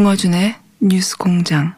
[0.00, 1.74] 김어준의 뉴스 공장.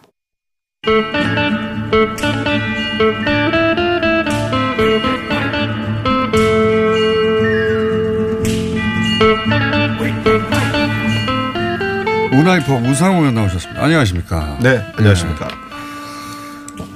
[12.30, 13.82] 문화이퍼 문상호 의원 나오셨습니다.
[13.82, 14.58] 안녕하십니까.
[14.62, 15.48] 네, 안녕하십니까.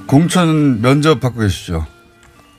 [0.07, 1.89] 공천 면접 받고 계시죠?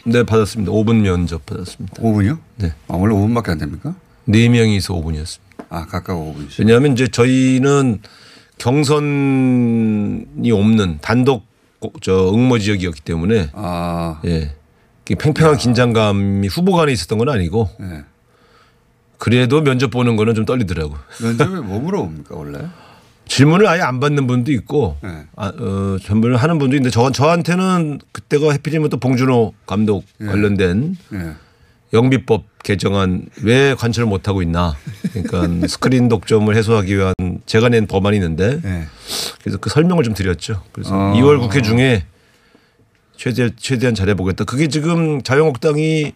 [0.06, 0.73] 네, 받았습니다.
[0.73, 2.02] 5분 면접 받았습니다.
[2.03, 2.38] 5분이요?
[2.58, 2.73] 네.
[2.89, 3.95] 아, 원래 5분밖에 안 됩니까?
[4.25, 5.39] 네 명이서 5분이었습니다.
[5.69, 6.59] 아, 각각 5분이죠.
[6.59, 8.02] 왜냐하면 이제 저희는
[8.58, 11.45] 경선이 없는 단독
[12.02, 14.53] 저 응모 지역이었기 때문에 아, 예.
[15.05, 18.03] 팽팽한 긴장감이 후보 간에 있었던 건 아니고 네.
[19.17, 20.95] 그래도 면접 보는 거는 좀 떨리더라고.
[21.22, 22.59] 면접에 뭐 물어봅니까, 원래?
[23.28, 25.25] 질문을 아예 안 받는 분도 있고 네.
[25.35, 31.33] 아, 어, 전문을 하는 분도 있는데 저, 저한테는 그때가 해필이면 또 봉준호 감독 관련된 네.
[31.93, 34.75] 영비법 개정안 왜 관철을 못 하고 있나.
[35.13, 37.13] 그러니까 스크린 독점을 해소하기 위한
[37.45, 38.88] 제가 낸 법안이 있는데 네.
[39.41, 40.63] 그래서 그 설명을 좀 드렸죠.
[40.73, 41.13] 그래서 아.
[41.13, 42.05] 2월 국회 중에
[43.16, 44.44] 최대 최대한 잘해보겠다.
[44.44, 46.13] 그게 지금 자유한국당이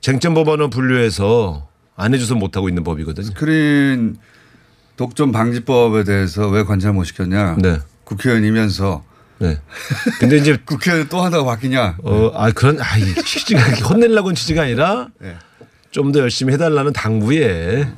[0.00, 3.26] 쟁점 법안을 분류해서 안 해줘서 못 하고 있는 법이거든요.
[3.26, 4.16] 스크린
[4.96, 7.56] 독점 방지법에 대해서 왜 관철 못 시켰냐?
[7.60, 7.78] 네.
[8.04, 9.02] 국회의원이면서
[9.38, 9.58] 네.
[10.18, 11.98] 근데 이제 국회의원 또 하다가 바뀌냐?
[12.02, 15.36] 어, 아 그런 아, 이 취지가 이렇게 혼내려고 한 취지가 아니라 네.
[15.90, 17.88] 좀더 열심히 해달라는 당부의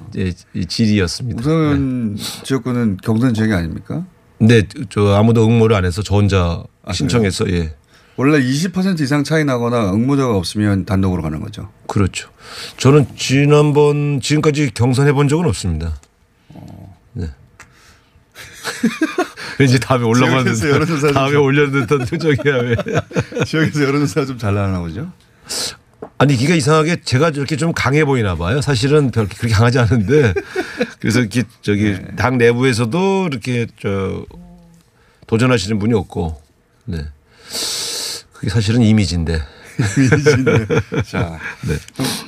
[0.68, 1.40] 질의였습니다.
[1.40, 4.04] 우선 지역구는 경선 지역이 아닙니까?
[4.38, 7.74] 근데 저 아무도 응모를 안 해서 저 혼자 아, 신청해서 예.
[8.16, 11.70] 원래 20% 이상 차이 나거나 응모자가 없으면 단독으로 가는 거죠.
[11.86, 12.30] 그렇죠.
[12.76, 15.96] 저는 지난번 지금까지 경선해 본 적은 없습니다.
[17.12, 17.26] 네.
[19.58, 22.76] 왠지 다음에 여론조사 올라가는 좀 다음에 좀- 올려는 듯한 표정이야 왜?
[23.44, 25.10] 지역에서 여론조사 좀 잘 나나 보죠?
[26.19, 28.60] 아니 기가 이상하게 제가 저렇게 좀 강해 보이나 봐요.
[28.60, 30.34] 사실은 별 그렇게 강하지 않은데
[31.00, 32.04] 그래서 이렇게 저기 네.
[32.16, 34.24] 당 내부에서도 이렇게 저
[35.26, 36.40] 도전하시는 분이 없고
[36.86, 37.04] 네.
[38.32, 39.40] 그게 사실은 이미지인데
[39.96, 40.66] 이미지인데.
[41.06, 41.74] 자, 네.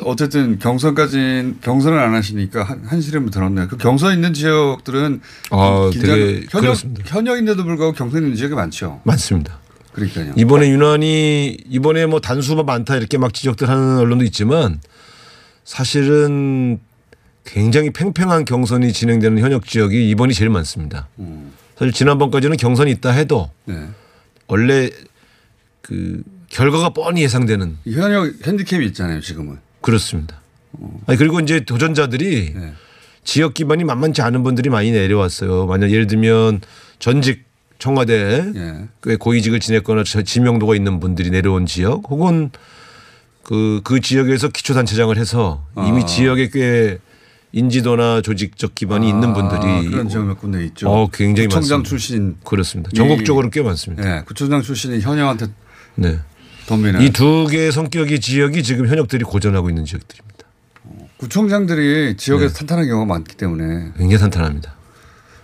[0.04, 3.68] 어쨌든 경선까지 경선을 안 하시니까 한, 한시름을 들었네요.
[3.68, 7.02] 그 경선 있는 지역들은 아, 긴장- 되게 현역, 그렇습니다.
[7.06, 9.00] 현역인데도 불구하고 경선 있는 지역이 많죠.
[9.04, 9.58] 많습니다.
[9.92, 10.34] 그러니까요.
[10.36, 14.80] 이번에 유난히 이번에 뭐 단수가 많다 이렇게 막 지적들 하는 언론도 있지만
[15.64, 16.78] 사실은
[17.44, 21.08] 굉장히 팽팽한 경선이 진행되는 현역 지역이 이번이 제일 많습니다.
[21.76, 23.88] 사실 지난번까지는 경선이 있다 해도 네.
[24.46, 24.90] 원래
[25.82, 29.20] 그 결과가 뻔히 예상되는 이 현역 핸디캡이 있잖아요.
[29.20, 29.58] 지금은.
[29.80, 30.40] 그렇습니다.
[31.06, 32.72] 아니 그리고 이제 도전자들이 네.
[33.24, 35.66] 지역 기반이 만만치 않은 분들이 많이 내려왔어요.
[35.66, 36.60] 만약 예를 들면
[36.98, 37.44] 전직
[37.78, 38.88] 청와대 예.
[39.02, 42.50] 꽤 고위직을 지냈거나 저- 지명도가 있는 분들이 내려온 지역 혹은
[43.42, 46.06] 그, 그 지역에서 기초단체장을 해서 이미 아.
[46.06, 46.98] 지역에 꽤
[47.52, 50.88] 인지도나 조직적 기반이 있는 분들이 아, 그런 지역 몇 군데 있죠.
[50.90, 51.88] 어, 굉장히 구청장 많습니다.
[51.88, 52.36] 출신.
[52.44, 52.90] 그렇습니다.
[52.94, 54.18] 전국적으로 꽤 많습니다.
[54.18, 55.46] 예, 구청장 출신이 현역한테
[55.96, 56.18] 네.
[57.02, 60.30] 이 두 개의 성격의 지역이 지금 현역들이 고전하고 있는 지역들입니다.
[61.18, 62.58] 구청장들이 지역에서 네.
[62.58, 64.74] 탄탄한 경우가 많기 때문에 굉장히 탄탄합니다.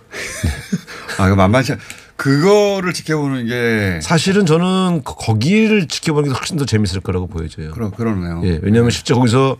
[1.19, 1.79] 아, 그 만만치 않-
[2.15, 7.71] 그거를 지켜보는 게 사실은 저는 거- 거기를 지켜보는 게 훨씬 더 재밌을 거라고 보여져요.
[7.71, 8.41] 그러, 그러네요.
[8.45, 9.57] 예, 왜냐하면 실제 거기서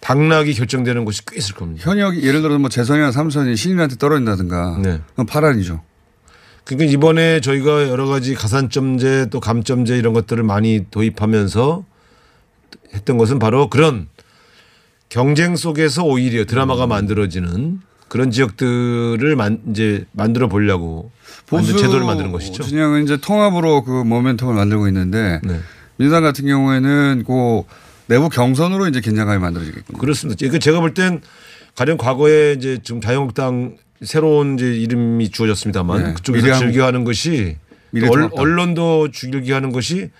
[0.00, 1.88] 당락이 결정되는 곳이 꽤 있을 겁니다.
[1.88, 5.00] 현역이 예를 들어 뭐 재선이나 삼선이 신인한테 떨어진다든가 네.
[5.10, 5.82] 그건 파란이죠.
[6.64, 11.84] 그러니까 이번에 저희가 여러 가지 가산점제 또 감점제 이런 것들을 많이 도입하면서
[12.94, 14.08] 했던 것은 바로 그런
[15.08, 21.10] 경쟁 속에서 오히려 드라마가 만들어지는 그런 지역들을 만, 이제 만들어 보려고
[21.50, 22.62] 만든 제도를 만드는 것이죠.
[22.62, 25.60] 진영은 이제 통합으로 그 모멘텀을 만들고 있는데 네.
[25.96, 27.62] 민주당 같은 경우에는 그
[28.06, 29.98] 내부 경선으로 이제 긴장감이 만들어지겠군요.
[29.98, 30.46] 그렇습니다.
[30.48, 31.20] 그 제가 볼 땐
[31.74, 36.12] 가령 과거에 이제 지금 자유한국당 새로운 이제 이름이 주어졌습니다만 네.
[36.14, 37.56] 그쪽에서 미래한국- 즐겨하는 것이.
[38.10, 40.10] 언- 언론도 즐겨하는 것이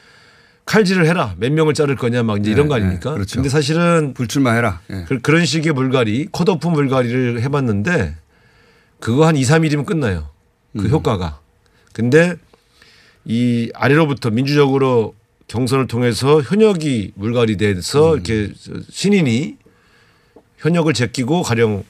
[0.66, 3.10] 칼질을 해라 몇 명을 자를 거냐 막 이제 이런 거 네, 아닙니까?
[3.10, 3.36] 네, 그렇죠.
[3.36, 4.80] 근데 사실은 불출마 해라.
[4.90, 5.04] 예.
[5.08, 8.14] 그, 그런 식의 물갈이 컷오프 물갈이를 해봤는데
[9.00, 10.28] 그거 한 2, 3일이면 끝나요.
[10.78, 11.40] 그 효과가.
[11.92, 12.34] 근데
[13.24, 15.14] 이 아래로부터 민주적으로
[15.48, 18.52] 경선을 통해서 현역이 물갈이 돼서 이렇게
[18.90, 19.56] 신인이
[20.58, 21.84] 현역을 제끼고 가령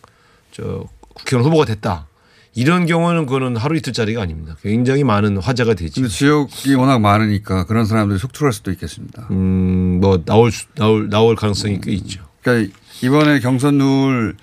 [0.52, 0.84] 저
[1.14, 2.06] 국회의원 후보가 됐다.
[2.54, 4.56] 이런 경우는 그거는 하루 이틀짜리가 아닙니다.
[4.62, 6.06] 굉장히 많은 화제가 되지.
[6.08, 9.26] 지역이 워낙 많으니까 그런 사람들이 속출할 수도 있겠습니다.
[9.30, 12.22] 음, 뭐 나올 수- 나올 나올 가능성이 꽤 있죠.
[12.42, 14.36] 그러니까 이번에 경선 누울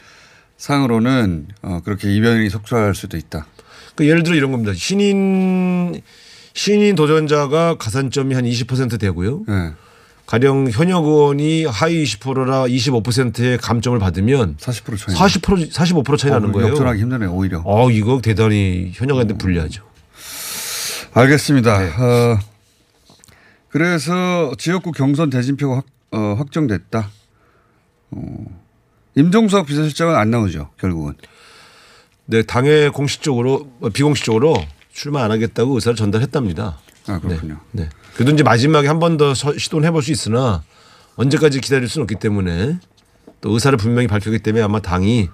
[0.57, 3.45] 상으로는 어, 그렇게 이변이 속출할 수도 있다.
[3.95, 4.73] 그 예를 들어 이런 겁니다.
[4.75, 6.01] 신인
[6.53, 9.43] 신인 도전자가 가산점이 한 20% 되고요.
[9.47, 9.71] 네.
[10.29, 15.15] 가령 현역 의원이 하위 20%라 25%의 감점을 받으면 40% 차이.
[15.15, 16.69] 40% 45% 차이 나는 거예요.
[16.69, 17.33] 역전하기 힘드네요.
[17.33, 17.63] 오히려.
[17.65, 19.83] 어 이거 대단히 현역한테 불리하죠.
[21.15, 21.79] 알겠습니다.
[21.79, 21.87] 네.
[21.87, 22.39] 어,
[23.69, 27.09] 그래서 지역구 경선 대진표가 확, 어, 확정됐다.
[28.11, 28.45] 어,
[29.15, 30.69] 임종석 비서실장은 안 나오죠.
[30.77, 31.15] 결국은.
[32.27, 34.53] 네 당에 공식적으로 어, 비공식적으로
[34.93, 36.77] 출마 안 하겠다고 의사를 전달했답니다.
[37.09, 37.59] 아 그렇군요.
[37.71, 37.89] 네.
[38.15, 40.63] 그래도 이제 마지막에 한 번 더 시도는 해볼 수 있으나
[41.15, 42.79] 언제까지 기다릴 수는 없기 때문에
[43.41, 45.29] 또 의사를 분명히 밝혔기 때문에 아마 당이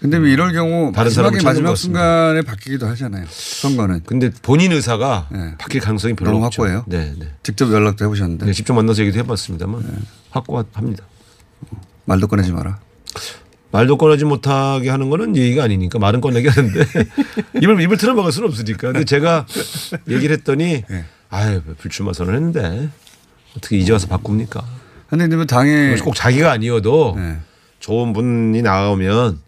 [0.00, 1.76] 근데 뭐 이럴 경우 마지막에 마지막.
[1.76, 3.24] 순간에 바뀌기도 하잖아요.
[3.28, 5.54] 선거는 근데 본인 의사가 네.
[5.58, 6.62] 바뀔 가능성이 별로 너무 없죠.
[6.62, 6.84] 확고해요?
[6.88, 7.32] 네, 네.
[7.44, 9.92] 직접 연락도 해보셨는데 네, 직접 만나서 얘기도 해봤습니다만 네.
[10.30, 11.04] 확고합니다.
[12.06, 12.80] 말도 꺼내지 마라.
[13.72, 16.84] 말도 꺼내지 못하게 하는 거는 예의가 아니니까 말은 꺼내게 하는데
[17.60, 18.92] 입을 입을 틀어막을 수는 없으니까.
[18.92, 19.46] 근데 제가
[20.08, 21.04] 얘기를 했더니 네.
[21.30, 22.90] 아유 불출마 선언했는데
[23.56, 24.62] 어떻게 이제 와서 바꿉니까?
[25.08, 27.38] 근데 뭐 당에 꼭 자기가 아니어도 네.
[27.80, 29.40] 좋은 분이 나오면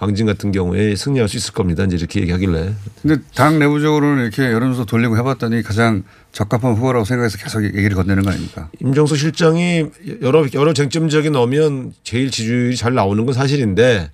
[0.00, 1.84] 광진 같은 경우에 승리할 수 있을 겁니다.
[1.84, 7.62] 이제 이렇게 얘기하길래 근데 당 내부적으로는 이렇게 여론조사 돌리고 해봤더니 가장 적합한 후보라고 생각해서 계속
[7.64, 8.70] 얘기를 건네는 거 아닙니까?
[8.80, 9.84] 임종석 실장이
[10.22, 14.10] 여러 여러 쟁점 지역에 넣으면 제일 지지율이 잘 나오는 건 사실인데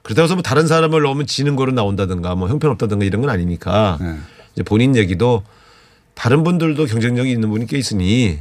[0.00, 4.16] 그렇다고 해서 뭐 다른 사람을 넣으면 지는 거로 나온다든가 뭐 형편없다든가 이런 건 아니니까 네.
[4.54, 5.42] 이제 본인 얘기도
[6.14, 8.38] 다른 분들도 경쟁력이 있는 분이 꽤 있으니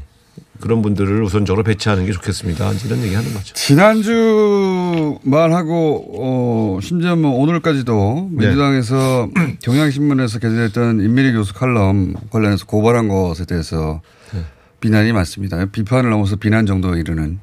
[0.59, 2.71] 그런 분들을 우선적으로 배치하는 게 좋겠습니다.
[2.85, 3.53] 이런 얘기 하는 거죠.
[3.53, 8.45] 지난주 말하고 어 심지어 뭐 오늘까지도 네.
[8.45, 9.29] 민주당에서
[9.63, 14.01] 경향신문에서 게재됐던 임미리 교수 칼럼 관련해서 고발한 것에 대해서
[14.33, 14.41] 네.
[14.79, 15.65] 비난이 많습니다.
[15.65, 17.39] 비판을 넘어서 비난 정도에 이르는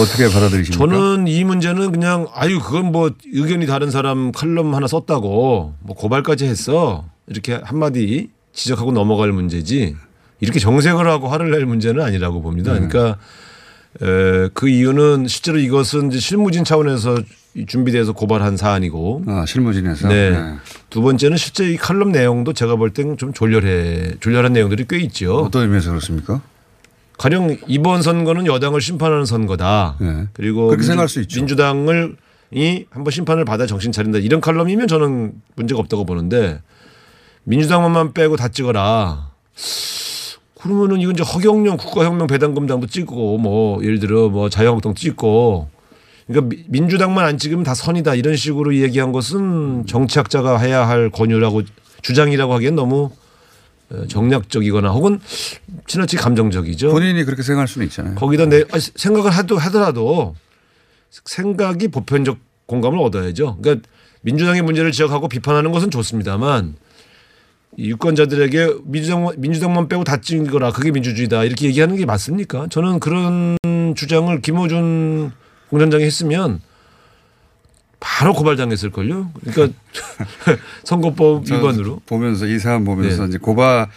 [0.00, 0.78] 어떻게 받아들이십니까?
[0.78, 6.46] 저는 이 문제는 그냥 아유 그건 뭐 의견이 다른 사람 칼럼 하나 썼다고 뭐 고발까지
[6.46, 9.96] 했어 이렇게 한마디 지적하고 넘어갈 문제지
[10.40, 12.72] 이렇게 정색을 하고 화를 낼 문제는 아니라고 봅니다.
[12.72, 13.16] 그러니까
[14.02, 17.18] 에, 그 이유는 실제로 이것은 이제 실무진 차원에서
[17.66, 20.30] 준비돼서 고발한 사안이고 아, 실무진에서 네.
[20.30, 20.54] 네.
[20.90, 25.38] 두 번째는 실제 이 칼럼 내용도 제가 볼 땐 좀 졸렬해 졸렬한 내용들이 꽤 있죠.
[25.38, 26.40] 어떤 의미에서 그렇습니까?
[27.16, 29.96] 가령 이번 선거는 여당을 심판하는 선거다.
[30.00, 30.28] 네.
[30.34, 31.40] 그리고 그렇게 생각할 수 있죠.
[31.40, 32.16] 민주당을
[32.52, 36.60] 이 한번 심판을 받아 정신 차린다 이런 칼럼이면 저는 문제가 없다고 보는데
[37.42, 39.30] 민주당만 빼고 다 찍어라.
[40.60, 45.68] 그러면은 이건 이제 허경영 국가혁명 배당금당도 찍고 뭐 예를 들어 뭐 자유한국당 찍고
[46.26, 51.62] 그러니까 미- 민주당만 안 찍으면 다 선이다 이런 식으로 얘기한 것은 정치학자가 해야 할 권유라고
[52.02, 53.10] 주장이라고 하기엔 너무
[53.90, 55.18] 어, 정략적이거나 혹은
[55.86, 56.90] 지나치게 감정적이죠.
[56.90, 58.14] 본인이 그렇게 생각할 수는 있잖아요.
[58.16, 60.34] 거기다 내 아니, 생각을 하도 하더라도
[61.24, 63.56] 생각이 보편적 공감을 얻어야죠.
[63.62, 63.88] 그러니까
[64.20, 66.87] 민주당의 문제를 지적하고 비판하는 것은 좋습니다만 이
[67.76, 72.66] 유권자들에게 민주당 민주당만 빼고 다 찍거라 그게 민주주의다 이렇게 얘기하는 게 맞습니까?
[72.70, 73.56] 저는 그런
[73.94, 75.32] 주장을 김호준
[75.70, 76.60] 공장장이 했으면
[78.00, 79.30] 바로 고발당했을 걸요.
[79.44, 79.76] 그러니까
[80.84, 82.00] 선거법 위반으로.
[82.06, 83.28] 보면서 이 사안 보면서 네.
[83.28, 83.88] 이제 고발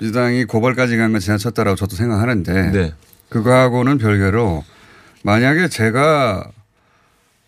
[0.00, 2.92] 민주당이 고발까지 간 건 지나쳤다라고 저도 생각하는데 네.
[3.30, 4.64] 그거하고는 별개로
[5.22, 6.50] 만약에 제가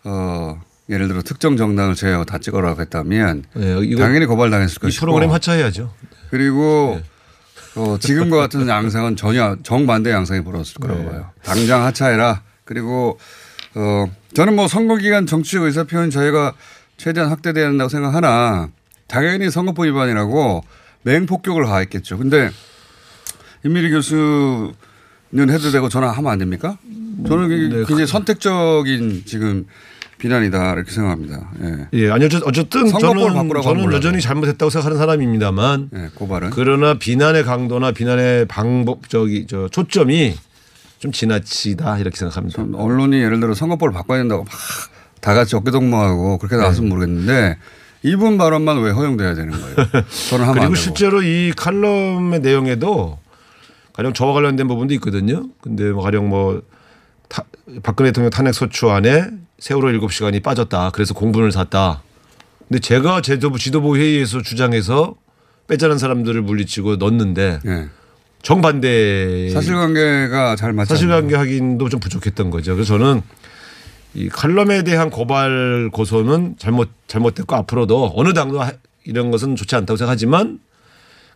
[0.03, 0.59] 어
[0.91, 5.93] 예를 들어 특정 정당을 제외하고 다 찍어라고 했다면 네, 당연히 고발당했을 이 것이고 프로그램 하차해야죠.
[6.29, 7.81] 그리고 네.
[7.81, 11.09] 어, 지금과 같은 양상은 전혀 정반대 양상이 벌어졌을 거라고 네.
[11.09, 11.31] 봐요.
[11.43, 12.41] 당장 하차해라.
[12.65, 13.17] 그리고
[13.75, 16.53] 어, 저는 뭐 선거 기간 정치적 의사 표현 자유가
[16.97, 18.69] 최대한 확대돼야 한다고 생각하나
[19.07, 20.63] 당연히 선거법 위반이라고
[21.03, 22.17] 맹폭격을 가했겠죠.
[22.17, 22.51] 근데
[23.63, 24.73] 임미리 교수는
[25.49, 26.77] 해도 되고 저는 하면 안 됩니까?
[27.27, 29.65] 저는 네, 굉장히 선택적인 지금
[30.21, 31.49] 비난이다 이렇게 생각합니다.
[31.63, 31.87] 예.
[31.93, 36.51] 예, 아니 어쨌- 어쨌든 선거법을 저는 저는 여전히 잘못했다고 생각하는 사람입니다만 예, 고발은.
[36.51, 40.35] 그러나 비난의 강도나 비난의 방법 저기 저 초점이
[40.99, 42.55] 좀 지나치다 이렇게 생각합니다.
[42.61, 44.51] 좀 언론이 예를 들어 선거법을 바꿔야 된다고 막
[45.21, 46.61] 다 같이 어깨동무하고 그렇게 네.
[46.63, 47.57] 나왔으면 모르겠는데
[48.01, 49.75] 이분 발언만 왜 허용돼야 되는 거예요?
[50.29, 50.73] 저는 하면 안 그리고.
[50.75, 53.19] 실제로 이 칼럼의 내용에도
[53.93, 55.43] 가령 저와 관련된 부분도 있거든요.
[55.61, 56.63] 근데 뭐 가령 뭐
[57.29, 57.43] 타,
[57.83, 59.27] 박근혜 대통령 탄핵 소추안에
[59.61, 60.89] 세월호 7시간이 빠졌다.
[60.89, 62.01] 그래서 공분을 샀다.
[62.67, 65.13] 근데 제가 제도부 지도부 회의에서 주장해서
[65.67, 67.85] 빼자는 사람들을 물리치고 넣었는데 예.
[68.41, 72.73] 정반대 사실관계가 잘 맞지 사실관계 확인도 좀 부족했던 거죠.
[72.73, 73.21] 그래서 저는
[74.15, 78.73] 이 칼럼에 대한 고발 고소는 잘못 잘못됐고 앞으로도 어느 당도 하-
[79.05, 80.59] 이런 것은 좋지 않다고 생각하지만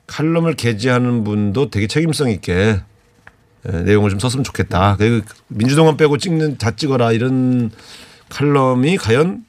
[0.07, 2.79] 칼럼을 게재하는 분도 되게 책임성 있게
[3.71, 4.95] 예, 내용을 좀 썼으면 좋겠다.
[4.97, 7.69] 그리고 민주동안 빼고 찍는 다 찍어라 이런
[8.29, 9.45] 칼럼이 과연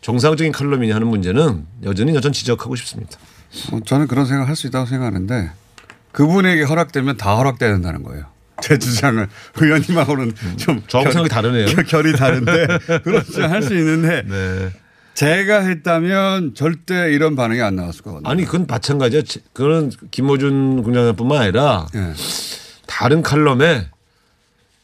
[0.00, 3.18] 정상적인 칼럼이냐 하는 문제는 여전히 여전 지적하고 싶습니다.
[3.72, 5.50] 어, 저는 그런 생각 할 수 있다고 생각하는데
[6.12, 8.24] 그분에게 허락되면 다 허락돼야 된다는 거예요.
[8.62, 11.66] 제 주장을 의원님하고는 좀 저하고 결- 생각이 다르네요.
[11.66, 12.66] 결- 결이 다른데
[13.04, 14.70] 그렇지 할수 있는데 네.
[15.14, 18.28] 제가 했다면 절대 이런 반응이 안 나왔을 거거든요.
[18.30, 19.22] 아니 그건 마찬가지야.
[19.52, 22.12] 그거는 김호준 군장뿐만 아니라 예.
[22.86, 23.86] 다른 칼럼에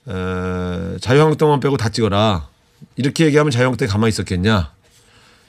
[0.08, 2.48] 에, 자유한국당만 빼고 다 찍어라.
[2.96, 4.72] 이렇게 얘기하면 자유한국당이 가만히 있었겠냐.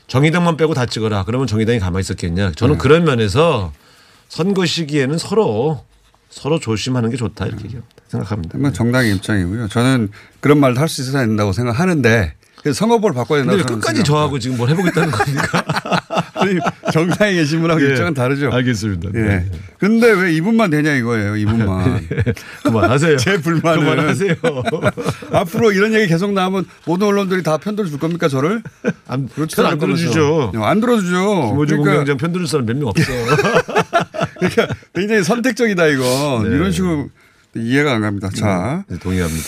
[0.07, 1.23] 정의당만 빼고 다 찍어라.
[1.25, 2.51] 그러면 정의당이 가만히 있었겠냐.
[2.55, 3.73] 저는 그런 면에서
[4.29, 5.83] 선거 시기에는 서로
[6.29, 7.95] 서로 조심하는 게 좋다 이렇게 얘기합니다.
[8.07, 8.57] 생각합니다.
[8.57, 9.67] 뭐 정당의 입장이고요.
[9.69, 12.33] 저는 그런 말도 할 수 있어야 된다고 생각하는데
[12.73, 14.03] 선거법을 바꿔야 근데 된다고 왜 저는 끝까지 생각합니다.
[14.03, 15.63] 저하고 지금 뭘 해보겠다는 겁니까?
[16.49, 16.59] 아니,
[16.93, 17.89] 정당에 계신 분하고 예.
[17.91, 18.49] 입장은 다르죠.
[18.51, 19.09] 알겠습니다.
[19.15, 19.19] 예.
[19.19, 19.45] 네.
[19.79, 21.35] 근데 왜 이분만 되냐 이거예요.
[21.37, 22.07] 이분만.
[22.63, 23.17] 그만하세요.
[23.17, 24.35] 제 불만은 그만하세요.
[25.31, 28.61] 앞으로 이런 얘기 계속 나오면 모든 언론들이 다 편들어 줄 겁니까 저를?
[29.07, 29.77] 안, 그렇지도 안.
[29.77, 30.51] 들어주죠.
[30.55, 31.17] 안 들어주죠.
[31.51, 33.11] 김호준 그러니까, 공장장 편들을 사람 몇 명 없어.
[34.39, 36.41] 그러니까 굉장히 선택적이다 이거.
[36.43, 36.55] 네.
[36.55, 37.09] 이런 식으로
[37.55, 38.29] 이해가 안 갑니다.
[38.35, 39.43] 자, 네, 동의합니다.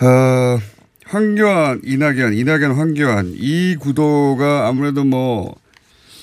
[0.00, 0.58] 어,
[1.06, 5.54] 황교안, 이낙연, 이낙연, 황교안 이 구도가 아무래도 뭐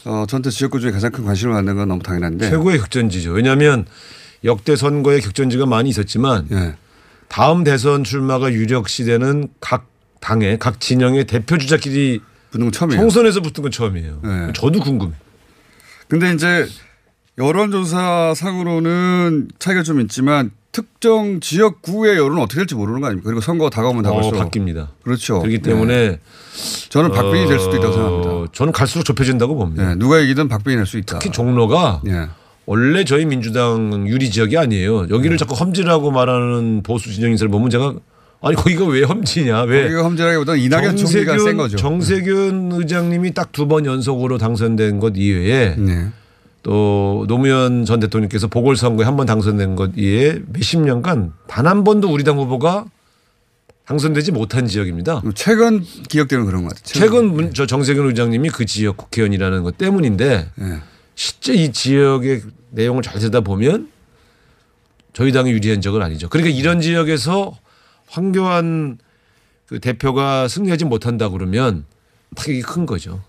[0.06, 2.50] 어, 전체 지역구 중에 가장 큰 관심을 받는 건 너무 당연한데.
[2.50, 3.32] 최고의 격전지죠.
[3.32, 3.86] 왜냐하면
[4.44, 6.76] 역대 선거에 격전지가 많이 있었지만 예.
[7.28, 9.88] 다음 대선 출마가 유력시 되는 각
[10.20, 12.20] 당의 각 진영의 대표 주자끼리
[12.52, 13.02] 붙는 건 처음이에요.
[13.02, 14.20] 총선에서 붙은 건 처음이에요.
[14.24, 14.54] 네.
[14.54, 15.14] 저도 궁금해.
[16.08, 16.68] 근데 이제
[17.38, 23.28] 여론조사 상으로는 차이가 좀 있지만 특정 지역구의 여론은 어떻게 될지 모르는 거 아닙니까?
[23.28, 24.88] 그리고 선거가 다가오면 어, 다가올수록 바뀝니다.
[25.04, 25.40] 그렇죠.
[25.40, 25.70] 그렇기 네.
[25.70, 26.20] 때문에
[26.90, 28.52] 저는 박빙이 될 수도 있다고 어, 생각합니다.
[28.54, 29.90] 저는 갈수록 좁혀진다고 봅니다.
[29.90, 31.20] 네, 누가 이기든 박빙이 될 수 있다.
[31.20, 32.28] 특히 종로가 예.
[32.66, 35.08] 원래 저희 민주당 유리 지역이 아니에요.
[35.08, 35.14] 네.
[35.14, 37.94] 여기를 자꾸 험지라고 말하는 보수 진영 인사를 보면 제가
[38.44, 39.64] 아니 거기가 왜 험지냐?
[39.64, 41.78] 왜 거기가 험지라기보다는 이낙연 총리가 센 거죠.
[41.78, 46.08] 정세균 의장님이 딱 두 번 연속으로 당선된 것 이외에 네.
[46.64, 52.12] 또 노무현 전 대통령께서 보궐선거에 한 번 당선된 것 이외에 몇십 년간 단 한 번도
[52.12, 52.86] 우리 당 후보가
[53.86, 55.22] 당선되지 못한 지역입니다.
[55.36, 56.84] 최근 기억되는 그런 것 같아요.
[56.86, 60.80] 최근 문- 저 정세균 의장님이 그 지역 국회의원이라는 것 때문인데 예.
[61.16, 63.90] 실제 이 지역의 내용을 잘 듣다 보면
[65.14, 66.30] 저희 당이 유리한 적은 아니죠.
[66.30, 67.58] 그러니까 이런 지역에서
[68.08, 68.98] 황교안
[69.66, 71.86] 그 대표가 승리하지 못한다 그러면
[72.36, 73.22] 타격이 큰 거죠.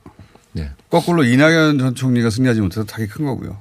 [0.52, 0.70] 네.
[0.90, 3.58] 거꾸로 이낙연 전 총리가 승리하지 못해서 타격이 큰 거고요.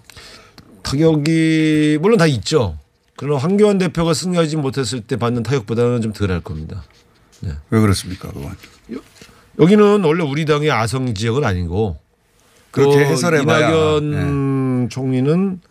[0.84, 2.78] 타격이 물론 다 있죠.
[3.16, 6.84] 그러나 황교안 대표가 승리하지 못했을 때 받는 타격보다는 좀 덜 할 겁니다.
[7.70, 8.32] 왜 그렇습니까?
[8.32, 8.56] 그건.
[9.60, 11.98] 여기는 원래 우리 당의 아성 지역은 아니고
[12.72, 13.70] 그렇게 또 해설해봐야.
[13.70, 15.62] 이낙연 총리는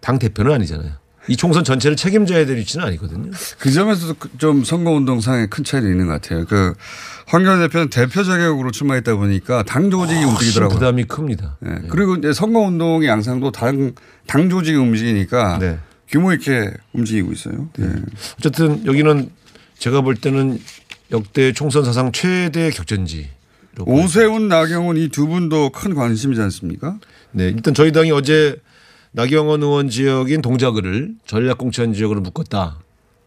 [0.00, 0.92] 당 대표는 아니잖아요.
[1.28, 3.30] 이 총선 전체를 책임져야 될 위치는 아니거든요.
[3.58, 6.44] 그 점에서도 그- 좀 선거운동 상에 큰 차이도 있는 것 같아요.
[6.46, 6.74] 그
[7.26, 10.78] 황교안 대표는 대표 자격으로 출마했다 보니까 당 조직이 훨씬 움직이더라고요.
[10.78, 11.58] 부담이 큽니다.
[11.66, 11.88] 예.
[11.88, 13.92] 그리고 이제 선거운동의 양상도 당,
[14.26, 15.78] 당 조직이 움직이니까 네.
[16.08, 17.68] 규모 있게 움직이고 있어요.
[17.80, 17.90] 예.
[18.38, 19.30] 어쨌든 여기는
[19.78, 20.60] 제가 볼 때는
[21.10, 23.30] 역대 총선 사상 최대 격전지.
[23.80, 26.96] 오세훈, 나경원 이 두 분도 큰 관심이지 않습니까?
[27.32, 28.56] 네, 일단 저희 당이 어제
[29.16, 32.80] 나경원 의원 지역인 동작을 전략공천 지역으로 묶었다.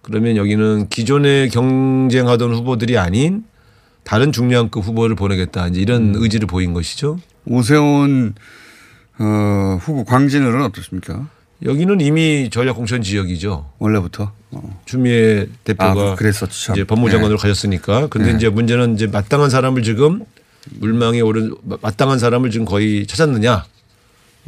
[0.04, 3.44] 그러면 여기는 기존에 경쟁하던 후보들이 아닌
[4.04, 5.68] 다른 중량급 후보를 보내겠다.
[5.68, 7.18] 이제 이런 의지를 보인 것이죠.
[7.46, 8.36] 오세훈
[9.18, 11.28] 어, 후보 광진을은 어떻습니까?
[11.66, 13.72] 여기는 이미 전략공천 지역이죠.
[13.80, 14.32] 원래부터.
[14.52, 14.82] 어.
[14.86, 16.66] 추미애 대표가 아, 그랬었죠.
[16.68, 16.76] 참.
[16.76, 17.42] 이제 법무장관으로 네.
[17.42, 18.08] 가셨으니까.
[18.10, 18.38] 근데 네.
[18.38, 20.24] 이제 문제는 이제 마땅한 사람을 지금
[20.70, 23.66] 물망에 오른 마땅한 사람을 지금 거의 찾았느냐.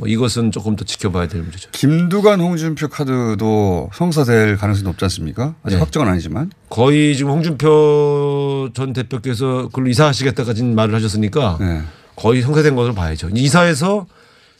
[0.01, 1.69] 뭐 이것은 조금 더 지켜봐야 될 문제죠.
[1.73, 5.53] 김두관, 홍준표 카드도 성사될 가능성이 높지 않습니까?
[5.61, 5.79] 아직 네.
[5.79, 6.49] 확정은 아니지만.
[6.71, 11.83] 거의 지금 홍준표 전 대표께서 그걸로 이사하시겠다까지 말을 하셨으니까 네.
[12.15, 13.29] 거의 성사된 것으로 봐야죠.
[13.31, 14.07] 이사해서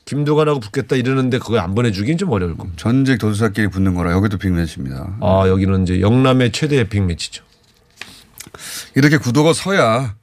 [0.06, 2.78] 김두관하고 붙겠다 이러는데 그걸 안 보내주긴 좀 어려울 겁니다.
[2.80, 5.18] 전직 도지사끼리 붙는 거라 여기도 빅매치입니다.
[5.22, 7.44] 아 여기는 이제 영남의 최대 빅매치죠.
[8.96, 10.14] 이렇게 구도가 서야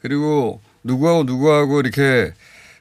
[0.00, 2.32] 그리고 누구하고 누구하고 이렇게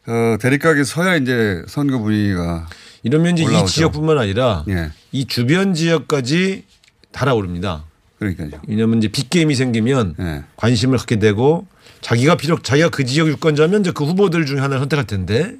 [0.08, 2.68] 어, 대립각이 서야 이제 선거 분위기가
[3.04, 3.66] 이러면 이제 올라오죠.
[3.66, 4.92] 이 지역뿐만 아니라 예.
[5.12, 6.66] 이 주변 지역까지
[7.12, 7.86] 달아오릅니다.
[8.20, 8.62] 그러니까요.
[8.68, 10.44] 왜냐하면 이제 빅게임이 생기면 예.
[10.56, 11.68] 관심을 갖게 되고
[12.02, 15.56] 자기가 비록 자기가 그 지역 유권자면 이제 그 후보들 중에 하나를 선택할 텐데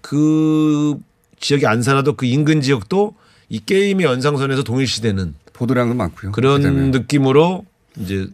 [0.00, 0.96] 그
[1.40, 3.14] 지역이 안 살아도 그 인근 지역도
[3.48, 6.32] 이 게임의 연상선에서 동일시되는 보도량도 많고요.
[6.32, 6.88] 그런 그다음에.
[6.90, 7.64] 느낌으로
[7.98, 8.28] 이제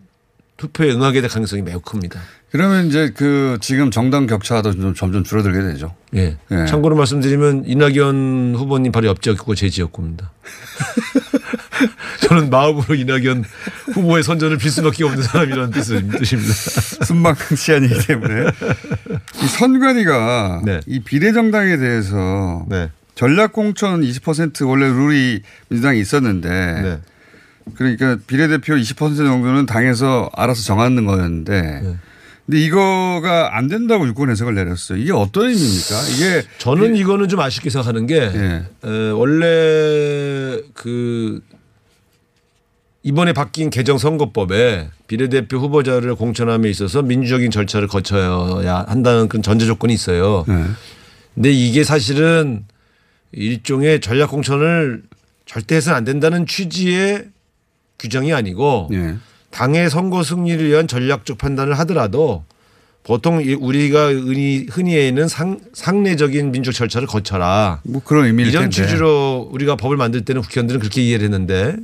[0.62, 2.20] 투표에 응하게 될 가능성이 매우 큽니다.
[2.52, 5.96] 그러면 이제 그 지금 정당 격차도 좀 점점 줄어들게 되죠.
[6.14, 6.36] 예.
[6.52, 6.66] 예.
[6.66, 10.30] 참고로 말씀드리면 이낙연 후보님 바로 옆 지역이고 제 지역구입니다.
[12.28, 13.44] 저는 마음으로 이낙연
[13.94, 16.18] 후보의 선전을 빌 수밖에 없는 사람이라는 뜻입니다.
[17.04, 18.50] 순방강 시안이기 때문에
[19.42, 20.80] 이 선관위가 네.
[20.86, 22.88] 이 비례정당에 대해서 네.
[23.16, 27.00] 전략공천 20% 원래 룰이 민주당이 있었는데 네.
[27.74, 31.96] 그러니까 비례대표 20% 정도는 당에서 알아서 정하는 거였는데 네.
[32.46, 34.98] 근데 이거가 안 된다고 유권 해석을 내렸어요.
[34.98, 36.08] 이게 어떤 의미입니까?
[36.14, 38.64] 이게 저는 이거는 좀 아쉽게 생각하는 게 예.
[38.84, 41.40] 에, 원래 그
[43.04, 49.92] 이번에 바뀐 개정 선거법에 비례대표 후보자를 공천함에 있어서 민주적인 절차를 거쳐야 한다는 그런 전제 조건이
[49.92, 50.44] 있어요.
[50.48, 50.64] 네.
[51.34, 52.64] 근데 이게 사실은
[53.32, 55.02] 일종의 전략 공천을
[55.46, 57.24] 절대 해서는 안 된다는 취지의
[58.02, 59.14] 규정이 아니고 예.
[59.50, 62.44] 당의 선거 승리를 위한 전략적 판단을 하더라도
[63.04, 67.80] 보통 이- 우리가 흔히 흔히 있는 상, 상례적인 민족 절차를 거쳐라.
[67.84, 68.74] 뭐 그런 의미일 이런 텐데.
[68.86, 71.76] 취지로 우리가 법을 만들 때는 국회의원들은 그렇게 이해를 했는데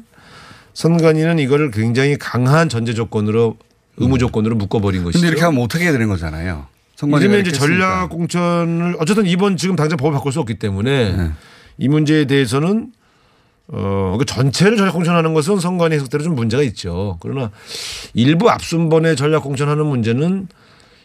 [0.74, 3.56] 선관위는 이거를 굉장히 강한 전제 조건으로
[3.96, 5.18] 의무 조건으로 묶어버린 것이죠.
[5.20, 6.66] 근데 이렇게 하면 못하게 되는 거잖아요.
[7.02, 8.10] 이러면 이제 전략.
[8.10, 11.30] 공천을 어쨌든 이번 지금 당장 법을 바꿀 수 없기 때문에 네.
[11.78, 12.92] 이 문제에 대해서는
[13.70, 17.18] 어, 그 전체를 전략 공천하는 것은 선관위 해석대로 좀 문제가 있죠.
[17.20, 17.50] 그러나
[18.14, 20.48] 일부 앞순번에 전략 공천하는 문제는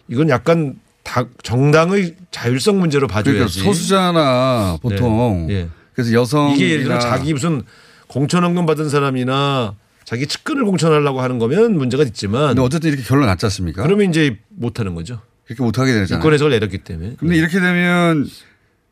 [0.08, 3.60] 이건 약간 다 정당의 자율성 문제로 그러니까 봐줘야지.
[3.60, 5.53] 소수자나 보통 네.
[5.53, 5.70] 예.
[5.93, 7.62] 그래서 여성 이게 예를 들어 자기 무슨
[8.08, 13.46] 공천원금 받은 사람이나 자기 측근을 공천하려고 하는 거면 문제가 있지만 근데 어쨌든 이렇게 결론 났지
[13.46, 13.84] 않습니까?
[13.84, 15.20] 그러면 이제 못하는 거죠.
[15.50, 16.20] 이렇게 못하게 되잖아요.
[16.20, 17.15] 유권 해석을 내렸기 때문에.
[17.17, 18.25] 근데 이렇게 되면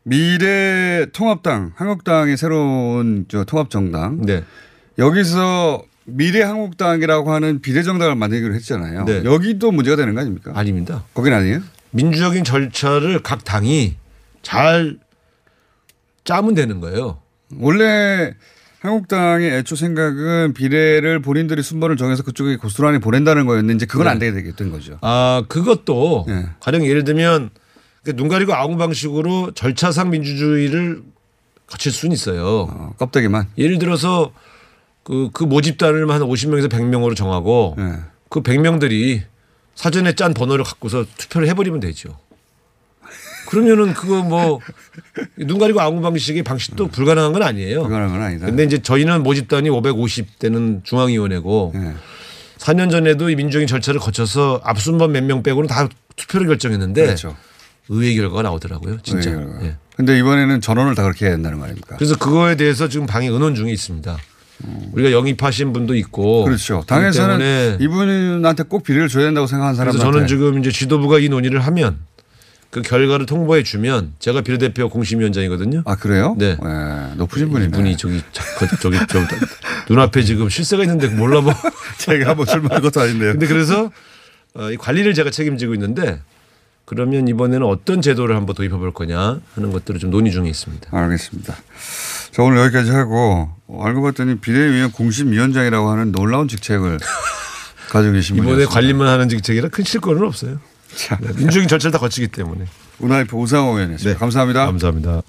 [0.04, 4.42] 미래 통합당, 한국당의 새로운 저 통합정당 네.
[4.98, 9.04] 여기서 미래 한국당이라고 하는 비례정당을 만들기로 했잖아요.
[9.04, 9.22] 네.
[9.24, 10.52] 여기도 문제가 되는 거 아닙니까?
[10.54, 11.04] 아닙니다.
[11.14, 11.60] 거긴 아니에요?
[11.90, 13.96] 민주적인 절차를 각 당이
[14.42, 14.98] 잘
[16.24, 17.20] 짜면 되는 거예요.
[17.58, 18.34] 원래
[18.80, 24.10] 한국당의 애초 생각은 비례를 본인들이 순번을 정해서 그쪽에 고스란히 보낸다는 거였는데 그건 네.
[24.10, 24.98] 안 되게 된 거죠.
[25.02, 26.46] 아 그것도 네.
[26.58, 27.50] 가령 예를 들면
[28.04, 31.02] 그눈 가리고 아웅 방식으로 절차상 민주주의를
[31.66, 32.68] 거칠 수는 있어요.
[32.70, 33.46] 어, 껍데기만.
[33.56, 34.32] 예를 들어서
[35.04, 37.94] 그, 그 모집단을 한 50명에서 100명으로 정하고 네.
[38.28, 39.22] 그 100명들이
[39.74, 42.18] 사전에 짠 번호를 갖고서 투표를 해버리면 되죠.
[43.48, 44.60] 그러면은 그거 뭐
[45.36, 47.82] 눈 가리고 아웅 방식의 방식도 불가능한 건 아니에요.
[47.84, 48.46] 그거는 건 아니다.
[48.46, 51.94] 근데 이제 저희는 모집단이 550대는 중앙위원회고 네.
[52.58, 57.36] 4년 전에도 이 민주적인 절차를 거쳐서 앞순번 몇 명 빼고는 다 투표를 결정했는데 그렇죠.
[57.88, 58.98] 의회 결과가 나오더라고요.
[59.02, 59.30] 진짜.
[59.62, 59.76] 예.
[59.96, 61.96] 근데 이번에는 전원을 다 그렇게 해야 된다는 거 아닙니까?
[61.96, 64.16] 그래서 그거에 대해서 지금 방에 의논 중에 있습니다.
[64.92, 66.44] 우리가 영입하신 분도 있고.
[66.44, 66.84] 그렇죠.
[66.86, 71.60] 당에서는 이분한테 꼭 비례를 줘야 된다고 생각하는 그래서 사람한테 저는 지금 이제 지도부가 이 논의를
[71.60, 71.98] 하면
[72.70, 75.82] 그 결과를 통보해 주면 제가 비례대표 공심위원장이거든요.
[75.84, 76.36] 아 그래요?
[76.38, 76.56] 네.
[76.64, 77.70] 예, 높으신 분이네.
[77.72, 78.22] 분이 저기
[78.80, 79.20] 저기 저
[79.90, 81.52] 눈앞에 지금 실세가 있는데 몰라 뭐.
[81.98, 83.32] 제가 뭐 출마할 것도 아닌데요.
[83.32, 83.90] 근데 그래서
[84.54, 86.20] 어, 이 관리를 제가 책임지고 있는데
[86.84, 90.88] 그러면 이번에는 어떤 제도를 한번 도입해 볼 거냐 하는 것들을 좀 논의 중에 있습니다.
[90.96, 91.54] 알겠습니다.
[92.32, 96.98] 자 오늘 여기까지 하고 어, 알고 봤더니 비례위원 공심위원장이라고 하는 놀라운 직책을
[97.90, 100.58] 가지고 계신 분이 이번에 관리만 하는 직책이라 큰 실권은 없어요.
[100.94, 102.66] 자, 네, 민주적인 절차를 다 거치기 때문에.
[102.98, 104.12] 우나이프 우상호 의원이었습니다.
[104.12, 104.18] 네.
[104.18, 104.66] 감사합니다.
[104.66, 105.22] 감사합니다.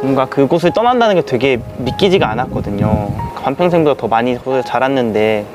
[0.00, 3.34] 뭔가 그곳을 떠난다는 게 되게 믿기지가 않았거든요.
[3.42, 5.46] 반평생보다 더 많이 거기서 자랐는데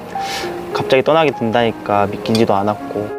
[0.73, 3.18] 갑자기 떠나게 된다니까 믿기지도 않았고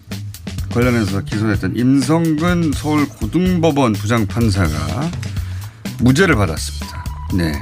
[0.71, 5.11] 관련해서 기소됐던 임성근 서울 고등법원 부장판사가
[5.99, 7.03] 무죄를 받았습니다.
[7.35, 7.53] 네.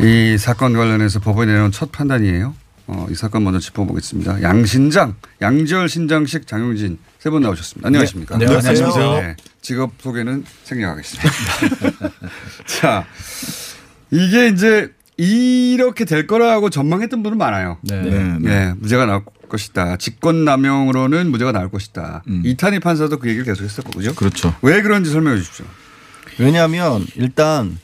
[0.00, 2.54] 이 사건 관련해서 법원이 내놓은 첫 판단이에요.
[2.88, 4.42] 어, 이 사건 먼저 짚어보겠습니다.
[4.42, 7.88] 양신장, 양지열 신장식 장용진 세 분 나오셨습니다.
[7.88, 8.38] 안녕하십니까?
[8.38, 9.20] 네, 안녕하세요.
[9.20, 11.30] 네, 직업 소개는 생략하겠습니다.
[12.66, 13.04] 자,
[14.12, 17.78] 이게 이제 이렇게 될 거라고 전망했던 분은 많아요.
[17.82, 18.00] 네.
[18.02, 18.74] 네, 네.
[18.78, 19.96] 무죄가 나올 것이다.
[19.96, 22.22] 직권남용으로는 무죄가 나올 것이다.
[22.44, 24.14] 이탄희 판사도 그 얘기를 계속했었고 그죠?
[24.14, 24.54] 그렇죠.
[24.62, 25.66] 왜 그런지 설명해 주십시오.
[26.38, 27.78] 왜냐하면 일단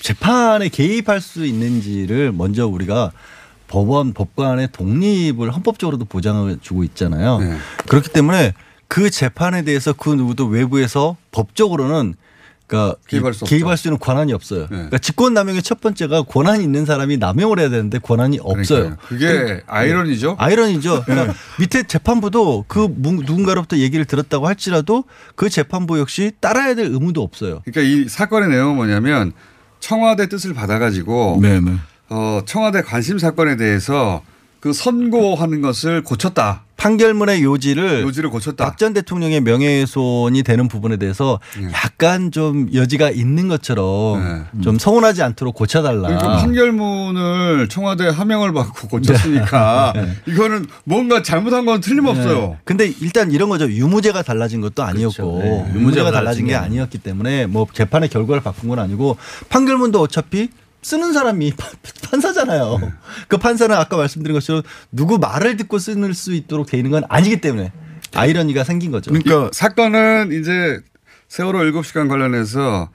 [0.00, 3.12] 재판에 개입할 수 있는지를 먼저 우리가
[3.68, 7.38] 법원 법관의 독립을 헌법적으로도 보장을 주고 있잖아요.
[7.38, 7.56] 네.
[7.88, 8.52] 그렇기 때문에
[8.88, 12.14] 그 재판에 대해서 그 누구도 외부에서 법적으로는
[12.66, 13.44] 그러니까 개입할 수.
[13.44, 14.62] 개입할 수 있는 권한이 없어요.
[14.62, 14.66] 네.
[14.68, 18.96] 그러니까 직권남용의 첫 번째가 권한이 있는 사람이 남용을 해야 되는데 권한이 없어요.
[18.96, 18.96] 그러니까요.
[19.08, 20.36] 그게 아이러니죠.
[20.38, 21.04] 아이러니죠.
[21.04, 25.04] 그러니까 밑에 재판부도 그 무- 누군가로부터 얘기를 들었다고 할지라도
[25.36, 27.62] 그 재판부 역시 따라야 될 의무도 없어요.
[27.64, 29.32] 그러니까 이 사건의 내용은 뭐냐면
[29.80, 31.38] 청와대 뜻을 받아가지고
[32.08, 34.22] 어, 청와대 관심 사건에 대해서
[34.66, 36.64] 그 선고하는 것을 고쳤다.
[36.76, 38.64] 판결문의 요지를 요지를 고쳤다.
[38.64, 41.68] 박 전 대통령의 명예훼손이 되는 부분에 대해서 네.
[41.72, 46.08] 약간 좀 여지가 있는 것처럼 좀 서운하지 않도록 고쳐달라.
[46.08, 49.94] 그러니까 판결문을 청와대 하명을 받고 고쳤으니까
[50.26, 52.40] 이거는 뭔가 잘못한 건 틀림없어요.
[52.40, 52.58] 네.
[52.64, 53.70] 근데 일단 이런 거죠.
[53.70, 55.74] 유무죄가 달라진 것도 아니었고 네.
[55.76, 59.16] 유무죄가 달라진 게 아니었기 때문에 뭐 재판의 결과를 바꾼 건 아니고
[59.48, 60.48] 판결문도 어차피
[60.86, 61.72] 쓰는 사람이 판-
[62.10, 62.78] 판사잖아요.
[62.80, 62.92] 네.
[63.26, 67.72] 그 판사는 아까 말씀드린 것처럼 누구 말을 듣고 쓸수 있도록 돼 있는 건 아니기 때문에
[68.14, 69.10] 아이러니가 생긴 거죠.
[69.10, 70.78] 그러니까 사건은 이제
[71.28, 72.90] 세월호 7시간 관련해서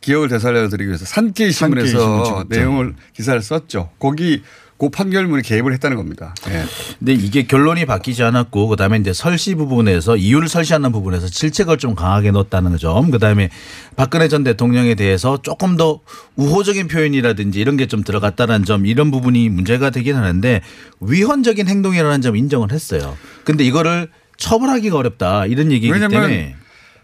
[0.00, 2.44] 기억을 되살려 드리기 위해서 산케이 산케이 신문 신문에서.
[2.48, 3.90] 내용을 기사를 썼죠.
[4.00, 4.42] 거기
[4.82, 6.34] 그 판결문에 개입을 했다는 겁니다.
[6.48, 6.64] 예.
[6.98, 12.32] 근데 이게 결론이 바뀌지 않았고 그다음에 이제 설시 부분에서 이유를 설시하는 부분에서 질책을 좀 강하게
[12.32, 13.48] 넣었다는 점 그다음에
[13.94, 16.00] 박근혜 전 대통령에 대해서 조금 더
[16.34, 20.62] 우호적인 표현이라든지 이런 게 좀 들어갔다는 점 이런 부분이 문제가 되긴 하는데
[21.00, 23.16] 위헌적인 행동이라는 점 인정을 했어요.
[23.44, 26.56] 근데 이거를 처벌하기가 어렵다 이런 얘기이기 왜냐면 때문에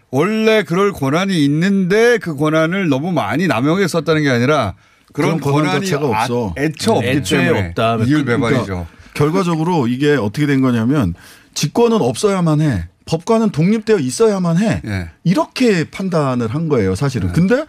[0.09, 4.73] 원래 그럴 권한이 있는데 그 권한을 너무 많이 남용해 썼다는 게 아니라
[5.13, 6.53] 그런, 그런 권한 자체가 아- 없어.
[6.57, 7.97] 애초 없기 애초에 때문에 없다.
[8.05, 8.63] 이율 배반이죠.
[8.65, 11.13] 그러니까 결과적으로 이게 어떻게 된 거냐면
[11.53, 12.87] 직권은 없어야만 해.
[13.05, 14.81] 법관은 독립되어 있어야만 해.
[14.85, 15.09] 예.
[15.23, 17.33] 이렇게 판단을 한 거예요, 사실은.
[17.33, 17.65] 근데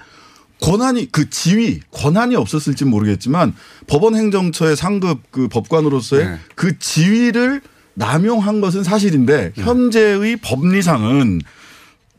[0.60, 3.54] 권한이 그 지위, 권한이 없었을지 모르겠지만
[3.86, 6.36] 법원 행정처의 상급 그 법관으로서의 네.
[6.54, 7.62] 그 지위를
[7.94, 11.40] 남용한 것은 사실인데 현재의 법리상은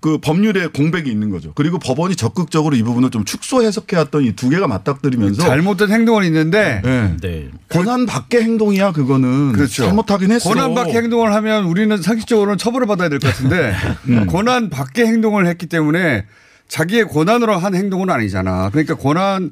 [0.02, 1.52] 그 법률에 공백이 있는 거죠.
[1.54, 6.26] 그리고 법원이 적극적으로 이 부분을 좀 축소 해석해 왔던 이 두 개가 맞닥뜨리면서 잘못된 행동은
[6.26, 6.82] 있는데
[7.22, 7.50] 네.
[7.70, 9.84] 권한 밖의 행동이야 그거는 그렇죠.
[9.86, 10.50] 잘못하긴 했어.
[10.50, 13.74] 권한 밖의 행동을 하면 우리는 상식적으로는 처벌을 받아야 될 것 같은데
[14.10, 14.26] 음.
[14.26, 16.26] 권한 밖의 행동을 했기 때문에
[16.68, 18.70] 자기의 권한으로 한 행동은 아니잖아.
[18.72, 19.52] 그러니까 권한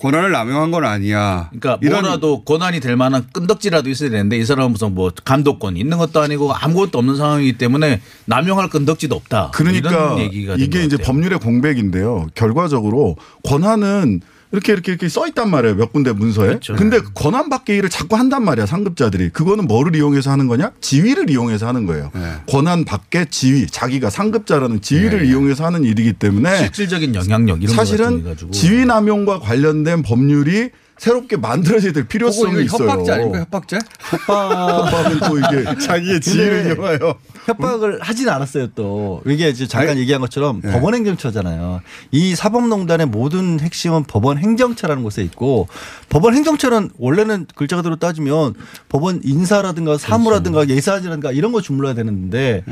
[0.00, 1.50] 권한을 남용한 건 아니야.
[1.50, 6.20] 그러니까 뭐라도 권한이 될 만한 끈덕지라도 있어야 되는데 이 사람은 무슨 뭐 감독권이 있는 것도
[6.20, 9.50] 아니고 아무것도 없는 상황이기 때문에 남용할 끈덕지도 없다.
[9.52, 10.96] 그러니까 얘기가 된 이게 것 이제.
[10.96, 12.28] 법률의 공백인데요.
[12.34, 14.20] 결과적으로 권한은
[14.52, 15.76] 이렇게 이렇게 이렇게 써 있단 말이에요.
[15.76, 16.48] 몇 군데 문서에.
[16.48, 16.74] 그렇죠.
[16.74, 18.66] 근데 그 권한 밖의 일을 자꾸 한단 말이야.
[18.66, 19.30] 상급자들이.
[19.30, 20.72] 그거는 뭐를 이용해서 하는 거냐?
[20.80, 22.10] 지위를 이용해서 하는 거예요.
[22.14, 22.32] 네.
[22.48, 25.28] 권한 밖의 지위, 자기가 상급자라는 지위를 네.
[25.28, 28.36] 이용해서 하는 일이기 때문에 실질적인 영향력 이런 거 사실은.
[28.50, 32.88] 지위 남용과 관련된 법률이 새롭게 만들어져야 될 필요성이 있어요.
[32.90, 33.78] 협박죄 아닙니까 협박죄?
[34.26, 40.60] 협박은 또 이게 자기의 지위를 이용하여 협박을 하진 않았어요 또 이게 이제 잠깐 얘기한 것처럼
[40.62, 40.72] 네.
[40.72, 41.80] 법원 행정처잖아요.
[42.10, 45.68] 이 사법농단의 모든 핵심은 법원 행정처라는 곳에 있고
[46.08, 48.54] 법원 행정처는 원래는 글자 그대로 따지면
[48.88, 52.62] 법원 인사라든가 사무라든가 예사라든가 이런 거 주물러야 되는데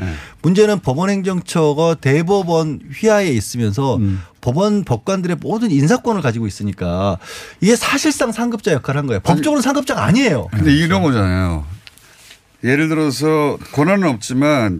[0.41, 3.99] 문제는 법원 행정처가 대법원 휘하에 있으면서
[4.41, 7.17] 법원 법관들의 모든 인사권을 가지고 있으니까
[7.61, 9.19] 이게 사실상 상급자 역할을 한 거예요.
[9.21, 10.47] 법적으로는 상급자가 아니에요.
[10.51, 11.65] 근데 이런 거잖아요.
[12.63, 14.79] 예를 들어서 권한은 없지만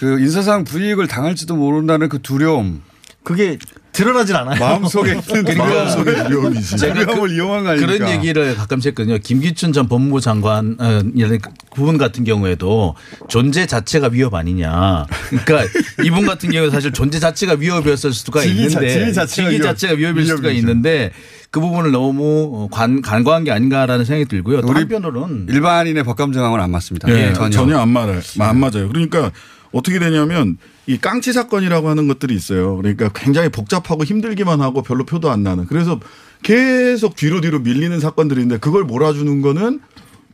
[0.00, 2.82] 그 인사상 불이익을 당할지도 모른다는 그 두려움.
[3.24, 3.58] 그게
[3.92, 4.58] 드러나질 않아요.
[4.60, 6.76] 마음속에 있는 그러니까 마음속의 위험이지.
[6.76, 7.74] 제가 두려움을 이용한 거?
[7.74, 9.18] 그런 얘기를 가끔씩 했거든요.
[9.18, 11.38] 김기춘 전 법무부 장관 어, 이런
[11.74, 12.94] 그분 같은 경우에도
[13.28, 15.04] 존재 자체가 위협 아니냐.
[15.44, 15.68] 그러니까
[16.04, 20.42] 이분 같은 경우에 사실 존재 자체가 위협이었을 수가 있는데 지위 자체가 위협- 자체가 위협일 수가
[20.48, 20.60] 위협이죠.
[20.60, 21.10] 있는데
[21.50, 24.60] 그 부분을 너무 관, 간과한 게 아닌가라는 생각이 들고요.
[24.60, 27.08] 또 우리 한편으로는 일반인의 법감 정황은 안 맞습니다.
[27.10, 27.50] 예, 전혀.
[27.50, 27.78] 전혀.
[27.78, 28.20] 안 맞아요.
[28.40, 28.88] 안 맞아요.
[28.88, 29.30] 그러니까
[29.72, 32.76] 어떻게 되냐면 이 깡치 사건이라고 하는 것들이 있어요.
[32.76, 35.66] 그러니까 굉장히 복잡하고 힘들기만 하고 별로 표도 안 나는.
[35.66, 36.00] 그래서
[36.42, 39.80] 계속 뒤로 뒤로 밀리는 사건들이 있는데 그걸 몰아주는 거는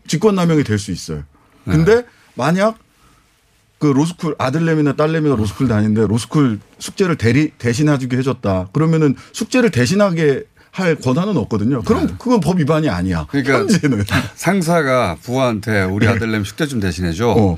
[0.07, 1.23] 직권남용이 될 수 있어요.
[1.65, 2.79] 근데 만약
[3.79, 8.69] 그 로스쿨 아들내미나 딸내미가 로스쿨 다니는데 로스쿨 숙제를 대리 대신해주게 해줬다.
[8.73, 10.45] 그러면은 숙제를 대신하게
[10.75, 11.83] 할 권한은 없거든요.
[11.83, 13.27] 그럼 그건 법 위반이 아니야.
[13.31, 17.57] 그러니까 현재는 상사가 부하한테 우리 아들내미 숙제 좀 대신해줘.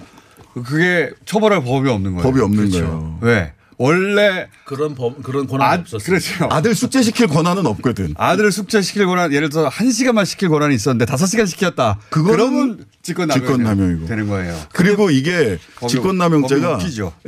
[0.52, 2.22] 그게 처벌할 법이 없는 거예요.
[2.22, 2.78] 법이 없는 그렇죠.
[2.84, 3.18] 거예요.
[3.22, 3.52] 왜?
[3.78, 6.04] 원래 그런 법 그런 권한 아, 없었어요.
[6.04, 6.46] 그렇죠.
[6.50, 8.14] 아들 숙제 시킬 권한은 없거든.
[8.18, 11.98] 아들을 숙제 시킬 권한 예를 들어서 한 시간만 시킬 권한이 있었는데 다섯 시간 시켰다.
[12.10, 14.06] 그거는 그러면 직권남용이 직권남용이고.
[14.06, 14.58] 되는 거예요.
[14.72, 16.78] 그리고 이게 직권남용죄가.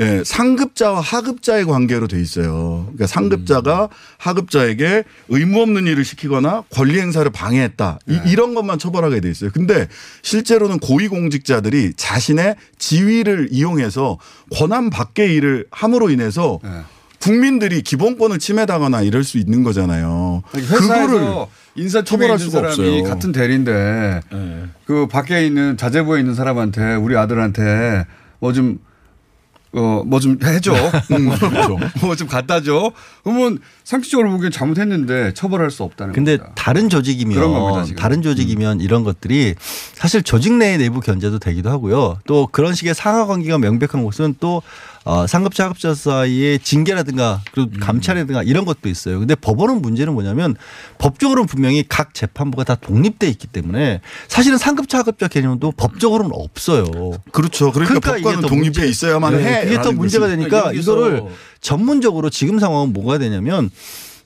[0.00, 2.82] 예, 상급자와 하급자의 관계로 돼 있어요.
[2.86, 3.88] 그러니까 상급자가
[4.18, 7.98] 하급자에게 의무 없는 일을 시키거나 권리 행사를 방해했다.
[8.06, 8.22] 네.
[8.26, 9.50] 이, 런 것만 처벌하게 돼 있어요.
[9.52, 9.88] 근데
[10.22, 14.18] 실제로는 고위공직자들이 자신의 지위를 이용해서
[14.52, 16.70] 권한 밖의 일을 함으로 인해서 네.
[17.20, 20.42] 국민들이 기본권을 침해당하나 이럴 수 있는 거잖아요.
[20.54, 23.02] 회사에서 인사팀에 처벌할 수가 사람이 없어요.
[23.04, 24.20] 같은 대리인데
[24.86, 28.06] 그 밖에 있는 자재부에 있는 사람한테 우리 아들한테
[28.40, 28.78] 뭐좀
[29.72, 30.72] 어, 뭐 좀 해줘.
[32.00, 32.90] 뭐좀 갖다 줘.
[33.22, 36.54] 그러면 상식적으로 보기엔 잘못했는데 처벌할 수 없다는 근데 겁니다.
[36.56, 37.84] 다른 조직이면 겁니다.
[37.84, 37.94] 음.
[37.96, 39.54] 다른 조직이면 이런 것들이
[39.92, 42.18] 사실 조직 내 내부 견제도 되기도 하고요.
[42.26, 44.62] 또 그런 식의 상하 관계가 명백한 곳은 또
[45.08, 47.80] 어, 상급자 하급자 사이의 징계라든가 그리고 음.
[47.80, 49.18] 감찰이라든가 이런 것도 있어요.
[49.18, 50.54] 근데 법원은 문제는 뭐냐면
[50.98, 56.84] 법적으로는 분명히 각 재판부가 다 독립돼 있기 때문에 사실은 상급자 하급자 개념도 법적으로는 없어요.
[57.32, 57.72] 그렇죠.
[57.72, 59.70] 그러니까, 이게 법관은 더 독립해 문제- 있어야만 네, 해.
[59.76, 60.36] 더 라는 문제가 것이.
[60.36, 61.22] 되니까 여기서 이거를
[61.62, 63.70] 전문적으로 지금 상황은 뭐가 되냐면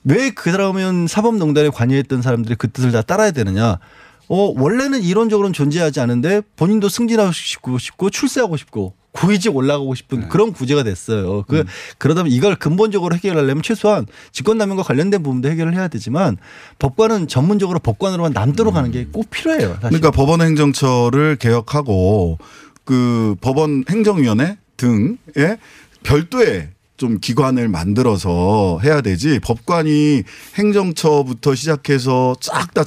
[0.03, 3.79] 왜 그러면 사법농단에 관여했던 사람들이 그 뜻을 다 따라야 되느냐.
[4.27, 10.27] 어, 원래는 이론적으로는 존재하지 않은데 본인도 승진하고 싶고, 싶고 출세하고 싶고 고위직 올라가고 싶은 네.
[10.27, 11.43] 그런 구제가 됐어요.
[11.47, 11.63] 그 음.
[11.97, 16.37] 그러다 보면 이걸 근본적으로 해결하려면 최소한 직권남용과 관련된 부분도 해결을 해야 되지만
[16.79, 19.67] 법관은 전문적으로 법관으로만 남도록 하는 게 꼭 필요해요.
[19.75, 19.79] 사실.
[19.81, 22.39] 그러니까 법원 행정처를 개혁하고
[22.83, 25.57] 그 법원 행정위원회 등에
[26.03, 30.23] 별도의 좀 기관을 만들어서 해야 되지 법관이
[30.55, 32.83] 행정처부터 시작해서 싹다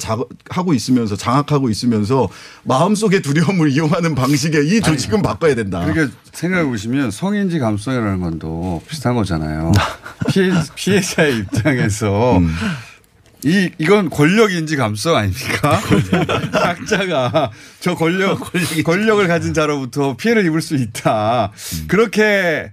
[0.49, 2.29] 하고 있으면서 장악하고 있으면서
[2.63, 5.85] 마음속의 두려움을 이용하는 방식의 이 조직은 바꿔야 된다.
[5.85, 9.73] 그렇게 생각해 보시면 성인지 감성이라는 건또 비슷한 거잖아요.
[10.31, 12.55] 피해, 피해 자의 입장에서 음.
[13.43, 15.79] 이 이건 권력인지 감성 아닙니까?
[16.51, 18.39] 각자가 저 권력
[18.83, 21.51] 권력을 가진 자로부터 피해를 입을 수 있다.
[21.87, 22.71] 그렇게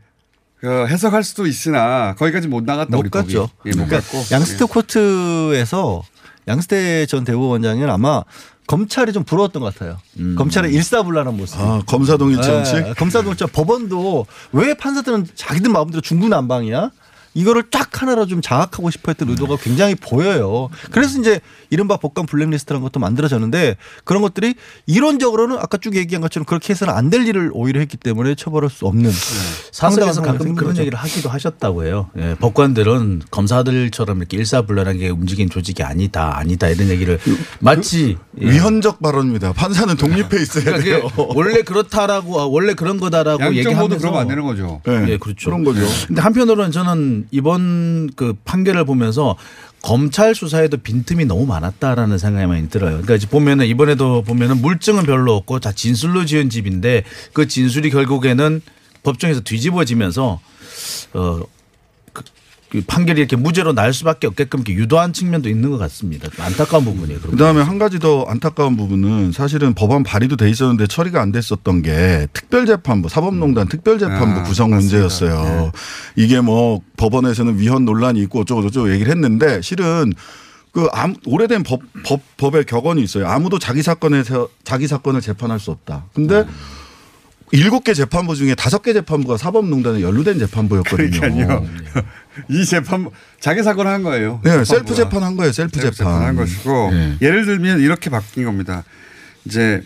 [0.64, 3.50] 그 해석할 수도 있으나 거기까지 못 나갔다 못 갔죠.
[3.66, 6.02] 예, 못 그러니까 갔고 양스태 코트에서
[6.48, 8.22] 양스태 전 대법원장은 아마
[8.66, 9.98] 검찰이 좀 부러웠던 것 같아요.
[10.38, 11.60] 검찰의 일사불란한 모습.
[11.60, 12.94] 아, 검사동일체 네, 원칙?
[12.96, 16.90] 검사동일체 법원도 왜 판사들은 자기들 마음대로 중구난방이야?
[17.34, 20.68] 이거를 쫙 하나로 좀 장악하고 싶어 했던 의도가 굉장히 보여요.
[20.90, 24.54] 그래서 이제 이른바 법관 블랙리스트라는 것도 만들어졌는데 그런 것들이
[24.86, 28.86] 이론적으로는 아까 쭉 얘기한 것처럼 그렇게 해서는 안 될 일을 오히려 했기 때문에 처벌할 수
[28.86, 29.12] 없는
[29.70, 32.10] 사석에서 가끔 그런 생긴 얘기를 하기도 하셨다고 해요.
[32.16, 37.18] 예, 법관들은 검사들처럼 이렇게 일사불란하게 움직이는 조직이 아니다, 아니다 이런 얘기를
[37.60, 38.50] 마치 예.
[38.50, 39.52] 위헌적 발언입니다.
[39.52, 41.10] 판사는 독립해 있어야 그러니까 돼요.
[41.34, 44.80] 원래 그렇다라고 아, 원래 그런 거다라고 얘기하면서 모두 그러면 안 되는 거죠.
[44.84, 45.50] 네, 예, 그렇죠.
[45.50, 45.80] 그런 거죠.
[46.06, 49.36] 근데 한편으로는 저는 이번 그 판결을 보면서
[49.82, 52.92] 검찰 수사에도 빈틈이 너무 많았다라는 생각이 많이 들어요.
[52.92, 58.62] 그러니까 이제 보면은 이번에도 보면은 물증은 별로 없고 다 진술로 지은 집인데 그 진술이 결국에는
[59.02, 60.40] 법정에서 뒤집어지면서
[61.12, 61.40] 어,
[62.82, 66.28] 판결이 이렇게 무죄로 날 수밖에 없게끔 이렇게 유도한 측면도 있는 것 같습니다.
[66.38, 67.20] 안타까운 부분이에요.
[67.20, 72.26] 그다음에 한 가지 더 안타까운 부분은 사실은 법안 발의도 돼 있었는데 처리가 안 됐었던 게
[72.32, 74.70] 특별재판부 사법농단 특별재판부 아, 구성.
[74.70, 75.72] 문제였어요.
[76.16, 80.12] 이게 뭐 법원에서는 위헌 논란이 있고 어쩌고 저쩌고 얘기를 했는데 실은
[80.72, 83.28] 그 암- 오래된 법, 법 법의 격언이 있어요.
[83.28, 86.06] 아무도 자기 사건에서 자기 사건을 재판할 수 없다.
[86.14, 86.44] 근데
[87.52, 91.20] 일곱 개 재판부 중에 다섯 개 재판부가 사법농단에 연루된 재판부였거든요.
[91.20, 91.66] 그러니까요.
[92.48, 94.40] 이 재판 자기 사건 한 거예요.
[94.42, 94.64] 네, 재판부가.
[94.64, 95.52] 셀프 재판 한 거예요.
[95.52, 96.12] 셀프 셀프 재판.
[96.12, 97.16] 재판 한 것이고 네.
[97.22, 98.82] 예를 들면 이렇게 바뀐 겁니다.
[99.44, 99.82] 이제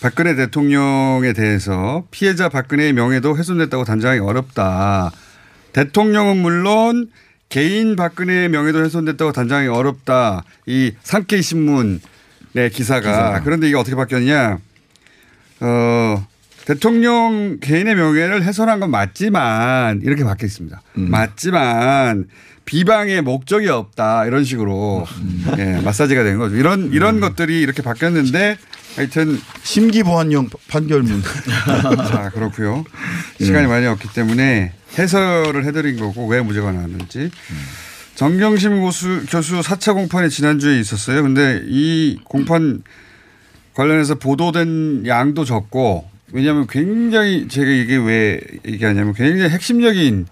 [0.00, 5.12] 박근혜 대통령에 대해서 피해자 박근혜의 명예도 훼손됐다고 단정하기 어렵다.
[5.72, 7.10] 대통령은 물론
[7.48, 10.44] 개인 박근혜의 명예도 훼손됐다고 단정하기 어렵다.
[10.66, 12.00] 이 산케이 신문의
[12.72, 13.00] 기사가.
[13.00, 13.40] 기사가.
[13.44, 14.58] 그런데 이게 어떻게 바뀌었냐?
[15.60, 16.26] 어,
[16.64, 20.80] 대통령 개인의 명예를 훼손한 건 맞지만 이렇게 바뀌어 있습니다.
[20.94, 22.26] 맞지만
[22.64, 25.04] 비방의 목적이 없다 이런 식으로
[25.58, 26.56] 예, 마사지가 된 거죠.
[26.56, 28.56] 이런 이런 것들이 이렇게 바뀌었는데
[28.96, 31.22] 하여튼 심기보안형 판결문.
[32.08, 32.84] 자 그렇고요.
[33.40, 37.30] 시간이 많이 없기 때문에 해설을 해드린 거고 왜 무죄가 나왔는지.
[38.14, 41.22] 정경심 교수, 교수 4차 공판이 지난주에 있었어요.
[41.22, 42.82] 근데 이 공판
[43.74, 50.26] 관련해서 보도된 양도 적고 왜냐하면 굉장히 제가 이게 왜 얘기하냐면 굉장히 핵심적인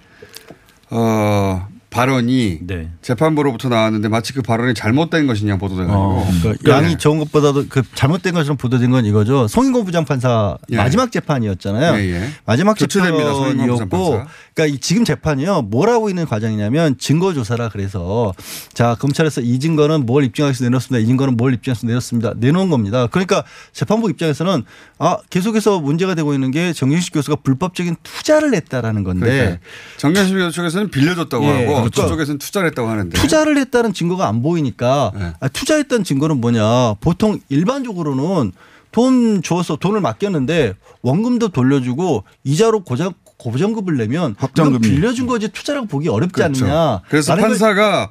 [0.91, 2.61] 어, 발언이
[3.03, 8.33] 재판부로부터 나왔는데 마치 그 발언이 잘못된 것이냐 보도돼가지고 어, 그러니까 양이 적은 것보다도 그 잘못된
[8.33, 9.49] 것처럼 보도된 건 이거죠.
[9.49, 10.77] 송인공 부장판사 예.
[10.77, 12.01] 마지막 재판이었잖아요.
[12.01, 12.29] 예, 예.
[12.47, 14.23] 마지막 재판이었고.
[14.61, 15.62] 그러니까 이 지금 재판이요.
[15.62, 18.35] 뭘 하고 있는 과정이냐면 증거 조사라 그래서
[18.75, 21.03] 자 검찰에서 이 증거는 뭘 입증하기 위해서 내놓습니다.
[21.03, 22.35] 이 증거는 뭘 입증해서 내놓습니다.
[22.37, 23.07] 내놓은 겁니다.
[23.07, 24.64] 그러니까 재판부 입장에서는
[24.99, 29.59] 아 계속해서 문제가 되고 있는 게 정윤식 교수가 불법적인 투자를 했다라는 건데 그러니까
[29.96, 34.42] 정경심 교수 쪽에서는 빌려줬다고 예, 하고 그러니까 저쪽에서는 투자를 했다고 하는데 투자를 했다는 증거가 안
[34.42, 35.33] 보이니까 네.
[35.40, 36.94] 아, 투자했다는 증거는 뭐냐.
[37.01, 38.53] 보통 일반적으로는
[38.92, 44.87] 돈 줘서 돈을 맡겼는데 원금도 돌려주고 이자로 고장 고정급을 내면 확정금이.
[44.87, 46.64] 이건 빌려준 거지 투자라고 보기 어렵지 그렇죠.
[46.66, 47.00] 않느냐.
[47.09, 48.11] 그래서 판사가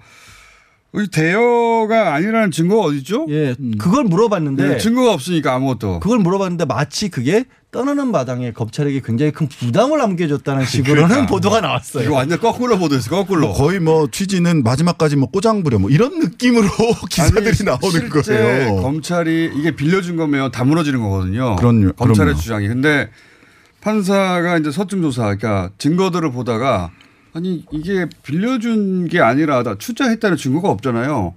[0.95, 3.27] 이 대여가 아니라는 증거가 어디죠?
[3.29, 5.99] 예, 그걸 물어봤는데 네, 증거가 없으니까 아무것도.
[5.99, 11.27] 그걸 물어봤는데 마치 그게 떠나는 마당에 검찰에게 굉장히 큰 부담을 남겨줬다는 식으로는 그러니까.
[11.27, 12.05] 보도가 나왔어요.
[12.05, 13.41] 이거 완전 거꾸로 보도했어, 거꾸로.
[13.49, 16.67] 뭐 거의 뭐 취지는 마지막까지 뭐 꼬장부려 뭐 이런 느낌으로
[17.11, 18.75] 기사들이 아니, 나오는 실제 거예요.
[18.77, 21.55] 검찰이 이게 빌려준 거면 다 무너지는 거거든요.
[21.57, 22.41] 그럼요, 검찰의 그럼요.
[22.41, 22.67] 주장이.
[22.67, 23.11] 근데
[23.81, 26.91] 판사가 이제 서증 조사, 그러니까 증거들을 보다가
[27.33, 31.33] 아니 이게 빌려준 게 아니라 다 투자했다는 증거가 없잖아요.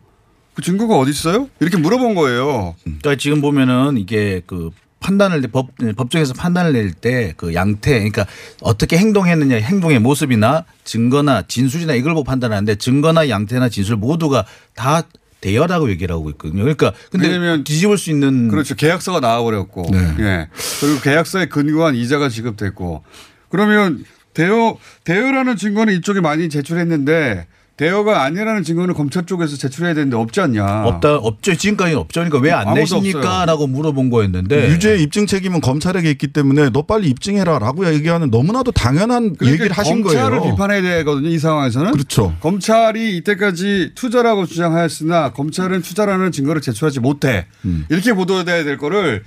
[0.54, 1.48] 그 증거가 어디 있어요?
[1.60, 2.74] 이렇게 물어본 거예요.
[2.84, 8.26] 그러니까 지금 보면은 이게 그 판단을 내- 법 법정에서 판단을 낼 때 그 양태 그러니까
[8.60, 14.44] 어떻게 행동했느냐 행동의 모습이나 증거나 진술이나 이걸 보고 판단하는데 증거나 양태나 진술 모두가
[14.76, 15.02] 다
[15.42, 16.62] 대여라고 얘기를 하고 있거든요.
[16.62, 18.74] 그러니까 근데 왜냐면 뒤집을 수 있는 그렇죠.
[18.74, 20.14] 계약서가 나와버렸고, 네.
[20.20, 20.48] 예.
[20.80, 23.04] 그리고 계약서에 근거한 이자가 지급됐고,
[23.50, 30.40] 그러면 대여 대여라는 증거는 이쪽에 많이 제출했는데 대여가 아니라는 증거는 검찰 쪽에서 제출해야 되는데 없지
[30.42, 30.84] 않냐.
[30.84, 31.54] 없다 없죠.
[31.56, 32.20] 지금까지는 없죠.
[32.20, 37.08] 그러니까 왜안 아무도 내십니까 라고 물어본 거였는데 유죄 입증 책임은 검찰에게 있기 때문에 너 빨리
[37.08, 40.52] 입증해라 라고 얘기하는 너무나도 당연한 그러니까 얘기를 하신 검찰을 거예요.
[40.52, 41.28] 비판해야 되거든요.
[41.28, 41.92] 이 상황에서는.
[41.92, 42.34] 그렇죠.
[42.40, 47.46] 검찰이 이때까지 투자라고 주장하였으나 검찰은 투자라는 증거를 제출하지 못해.
[47.64, 47.86] 음.
[47.88, 49.22] 이렇게 보도돼야 될 거를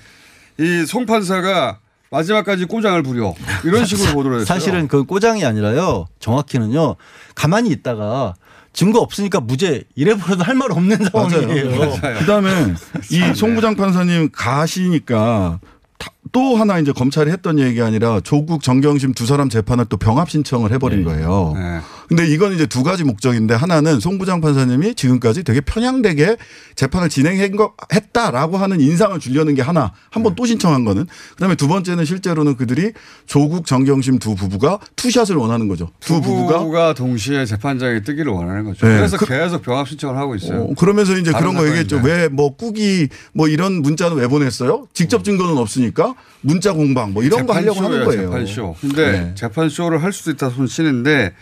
[0.59, 1.79] 이 송 판사가
[2.11, 3.33] 마지막까지 꼬장을 부려.
[3.63, 4.45] 이런 식으로 보도를 했어요.
[4.45, 6.05] 사실은 그 꼬장이 아니라요.
[6.19, 6.95] 정확히는요.
[7.35, 8.35] 가만히 있다가
[8.73, 11.91] 증거 없으니까 무죄 이래버려도 할 말 없는 상황이에요.
[12.19, 12.49] 그다음에
[13.11, 15.59] 이 송부장 판사님 가시니까
[15.97, 20.29] 다- 또 하나 이제 검찰이 했던 얘기가 아니라 조국 정경심 두 사람 재판을 또 병합
[20.29, 21.53] 신청을 해버린 거예요.
[21.55, 21.79] 네.
[22.07, 26.37] 근데 이건 이제 두 가지 목적인데 하나는 송부장 판사님이 지금까지 되게 편향되게
[26.75, 32.55] 재판을 진행했다라고 하는 인상을 주려는 게 하나 한번 또 신청한 거는 그다음에 두 번째는 실제로는
[32.57, 32.91] 그들이
[33.25, 35.89] 조국 정경심 두 부부가 투샷을 원하는 거죠.
[35.99, 38.85] 두 부부가 부부가 동시에 재판장에 뜨기를 원하는 거죠.
[38.85, 38.97] 네.
[38.97, 40.61] 그래서 그- 계속 병합 신청을 하고 있어요.
[40.63, 42.01] 어, 그러면서 이제 그런 거 얘기했죠.
[42.03, 44.87] 왜 뭐 꾸기 뭐 이런 문자는 왜 보냈어요?
[44.93, 48.23] 직접 증거는 없으니까 문자 공방 뭐 이런 거 하려고 하는 거예요.
[48.29, 48.75] 재판쇼.
[48.81, 49.31] 근데 네.
[49.35, 51.33] 재판쇼를 할 수도 있다 손 치는데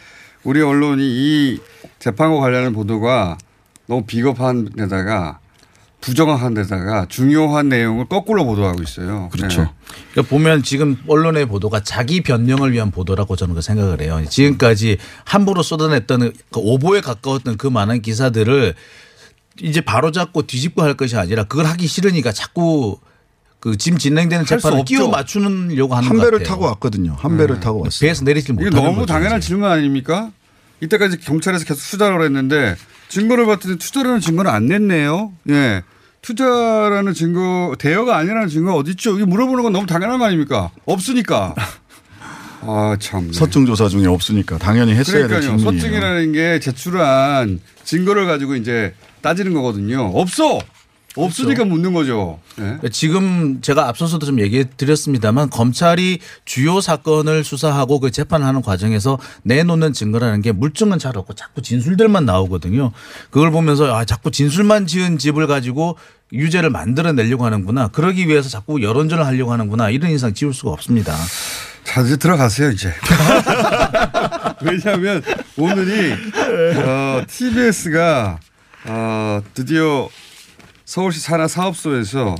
[0.44, 1.60] 우리 언론이 이
[2.00, 3.38] 재판과 관련한 보도가
[3.88, 5.40] 너무 비겁한 데다가
[6.02, 9.30] 부정확한 데다가 중요한 내용을 거꾸로 보도하고 있어요.
[9.32, 9.62] 그렇죠.
[9.62, 9.70] 네.
[10.12, 14.22] 그러니까 보면 지금 언론의 보도가 자기 변명을 위한 보도라고 저는 그 생각을 해요.
[14.30, 18.76] 지금까지 함부로 쏟아냈던 그 오보에 가까웠던 그 많은 기사들을
[19.62, 23.00] 이제 바로잡고 뒤집고 할 것이 아니라 그걸 하기 싫으니까 자꾸
[23.64, 24.84] 그 지금 진행되는 재판을.
[24.84, 26.50] 끼워 맞추려고 하는 한것 배를 같아요.
[26.50, 27.16] 타고 왔거든요.
[27.18, 28.06] 한 배를 타고 왔어요.
[28.06, 29.48] 배에서 내리질 못하는 너무 거죠, 당연한 이제.
[29.48, 30.32] 질문 아닙니까?
[30.82, 32.76] 이때까지 경찰에서 계속 투자를 했는데
[33.08, 35.32] 증거를 봤더니 투자라는 증거는 안 냈네요.
[35.52, 35.82] 예.
[36.22, 39.16] 투자라는 증거, 대여가 아니라는 증거 어디 있죠?
[39.16, 40.72] 이게 물어보는 건 너무 당연한 거 아닙니까?
[40.84, 41.56] 없으니까.
[42.68, 43.32] 아, 참.
[43.32, 45.58] 서증 조사 중에 없으니까 당연히 했어야 될 그러니까요.
[45.58, 45.82] 질문이에요.
[45.82, 50.12] 서증이라는 게 제출한 증거를 가지고 이제 따지는 거거든요.
[50.16, 50.60] 없어.
[51.16, 52.40] 없으니까 묻는 거죠.
[52.56, 52.78] 네.
[52.92, 60.42] 지금 제가 앞서서도 좀 얘기해 드렸습니다만 검찰이 주요 사건을 수사하고 그 재판하는 과정에서 내놓는 증거라는
[60.42, 62.92] 게 물증은 잘 없고 자꾸 진술들만 나오거든요.
[63.30, 65.98] 그걸 보면서 아 자꾸 진술만 지은 집을 가지고
[66.32, 67.90] 유죄를 만들어내려고 하는구나.
[67.90, 69.92] 그러기 위해서 자꾸 여론전을 하려고 하는구나.
[69.92, 71.16] 이런 인상 지울 수가 없습니다.
[71.84, 72.92] 자, 이제 들어가세요, 이제.
[74.64, 75.22] 왜냐하면
[75.58, 76.14] 오늘이
[76.78, 78.40] 어, TBS가
[78.86, 80.10] 어, 드디어
[80.94, 82.36] 서울시 산하 사업소에서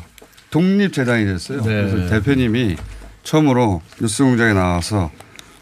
[0.52, 1.64] 독립 재단이 됐어요.
[1.64, 1.90] 네.
[1.90, 2.76] 그래서 대표님이
[3.24, 5.10] 처음으로 뉴스공장에 나와서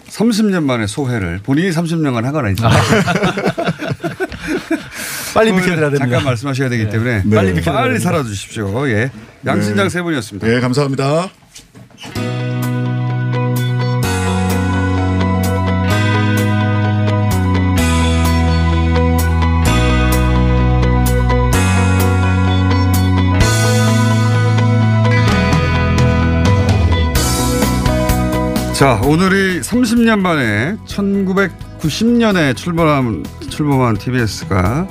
[0.09, 2.67] 30년 만에 소회를 본인이 30년간 하거나 있죠.
[5.33, 5.99] 빨리 비켜드려야 됩니다.
[5.99, 7.33] 잠깐 말씀하셔야 되기 때문에 네.
[7.33, 7.97] 빨리, 빨리.
[7.97, 8.89] 살아주십시오.
[8.89, 9.09] 예.
[9.45, 9.89] 양신장 네.
[9.89, 10.45] 세 분이었습니다.
[10.45, 11.29] 네, 감사합니다.
[28.81, 34.87] 자, 오늘이 30년 만에 1990년에 출범한, 출범한 TBS가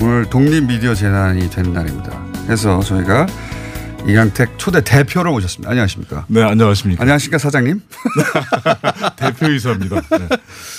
[0.00, 2.20] 오늘 독립미디어 재단이 된 날입니다.
[2.44, 3.28] 그래서 저희가
[4.08, 5.70] 이강택 초대 대표를 모셨습니다.
[5.70, 6.26] 안녕하십니까?
[6.26, 7.00] 네, 안녕하십니까?
[7.00, 7.80] 안녕하십니까, 사장님?
[9.14, 10.00] 대표이사입니다.
[10.00, 10.28] 네.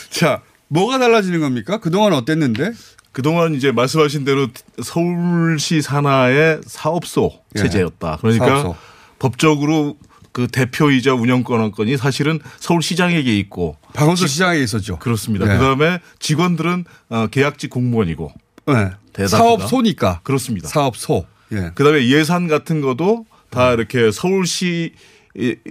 [0.10, 1.78] 자, 뭐가 달라지는 겁니까?
[1.78, 2.74] 그동안 어땠는데?
[3.14, 4.50] 그동안 이제 말씀하신 대로
[4.84, 7.62] 서울시 산하의 사업소 예.
[7.62, 8.18] 체제였다.
[8.20, 8.76] 그러니까 사업소.
[9.20, 9.96] 법적으로
[10.34, 14.98] 그 대표이자 운영권한권이 사실은 서울시장에게 있고 박원순 시장에 있었죠.
[14.98, 15.46] 그렇습니다.
[15.46, 15.58] 예.
[15.58, 18.34] 그다음에 직원들은 어, 계약직 공무원이고
[18.68, 19.28] 네.
[19.28, 20.22] 사업소니까.
[20.24, 20.68] 그렇습니다.
[20.68, 21.26] 사업소.
[21.54, 21.72] 예.
[21.76, 24.94] 그다음에 예산 같은 것도 다 이렇게 서울시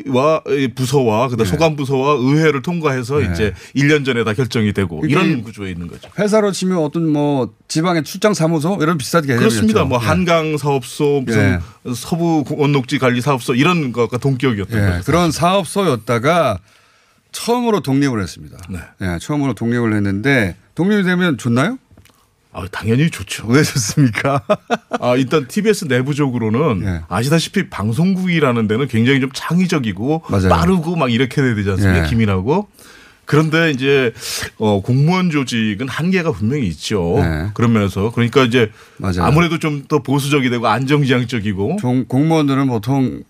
[0.08, 0.42] 와
[0.74, 1.50] 부서와 그다음 에 네.
[1.50, 3.30] 소관 부서와 의회를 통과해서 네.
[3.32, 6.10] 이제 1년 전에 다 결정이 되고 이런 구조에 있는 거죠.
[6.18, 9.36] 회사로 치면 어떤 뭐 지방의 출장 사무소 이런 비슷하게.
[9.36, 9.84] 그렇습니다.
[9.84, 10.06] 뭐 예.
[10.06, 11.60] 한강 사업소 무슨
[11.94, 15.04] 서부 원녹지 관리 사업소 이런 것과 동격이었던 예, 거죠.
[15.04, 16.58] 그런 사업소였다가
[17.30, 18.58] 처음으로 독립을 했습니다.
[18.68, 18.78] 네.
[19.00, 21.78] 예, 처음으로 독립을 했는데 독립이 되면 좋나요?
[22.54, 23.46] 아, 당연히 좋죠.
[23.48, 24.42] 왜 좋습니까?
[25.00, 27.00] 아, 일단 TBS 내부적으로는 예.
[27.08, 30.48] 아시다시피 방송국이라는 데는 굉장히 좀 창의적이고 맞아요.
[30.50, 32.04] 빠르고 막 이렇게 돼야 되지 않습니까?
[32.04, 32.08] 예.
[32.10, 32.68] 기민하고.
[33.24, 34.12] 그런데 이제
[34.58, 37.14] 어 공무원 조직은 한계가 분명히 있죠.
[37.18, 37.48] 네.
[37.54, 39.22] 그런 면에서 그러니까 이제 맞아요.
[39.22, 43.22] 아무래도 좀 더 보수적이 되고 안정지향적이고 종- 공무원들은 보통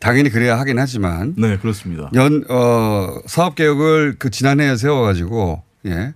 [0.00, 2.10] 당연히 그래야 하긴 하지만 네 그렇습니다.
[2.14, 6.14] 연 어, 사업 계획을 그 지난해에 세워가지고 예.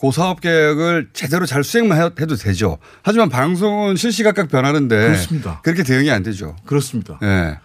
[0.00, 2.78] 그 사업 계획을 제대로 잘 수행만 해- 해도 되죠.
[3.02, 5.60] 하지만 방송은 실시각각 변하는데 그렇습니다.
[5.62, 6.56] 그렇게 대응이 안 되죠.
[6.64, 7.18] 그렇습니다.
[7.22, 7.58] 예.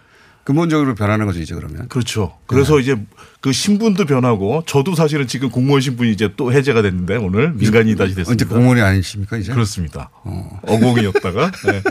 [0.44, 1.88] 근본적으로 변하는 거죠, 이제 그러면.
[1.88, 2.36] 그렇죠.
[2.46, 2.82] 그래서 네.
[2.82, 2.96] 이제
[3.40, 8.14] 그 신분도 변하고 저도 사실은 지금 공무원 신분이 이제 또 해제가 됐는데 오늘 민간이 다시
[8.14, 8.32] 됐습니다.
[8.32, 9.52] 이제 공무원이 아니십니까, 이제?
[9.52, 10.10] 그렇습니다.
[10.22, 10.60] 어.
[10.62, 11.82] 어공이었다가 네.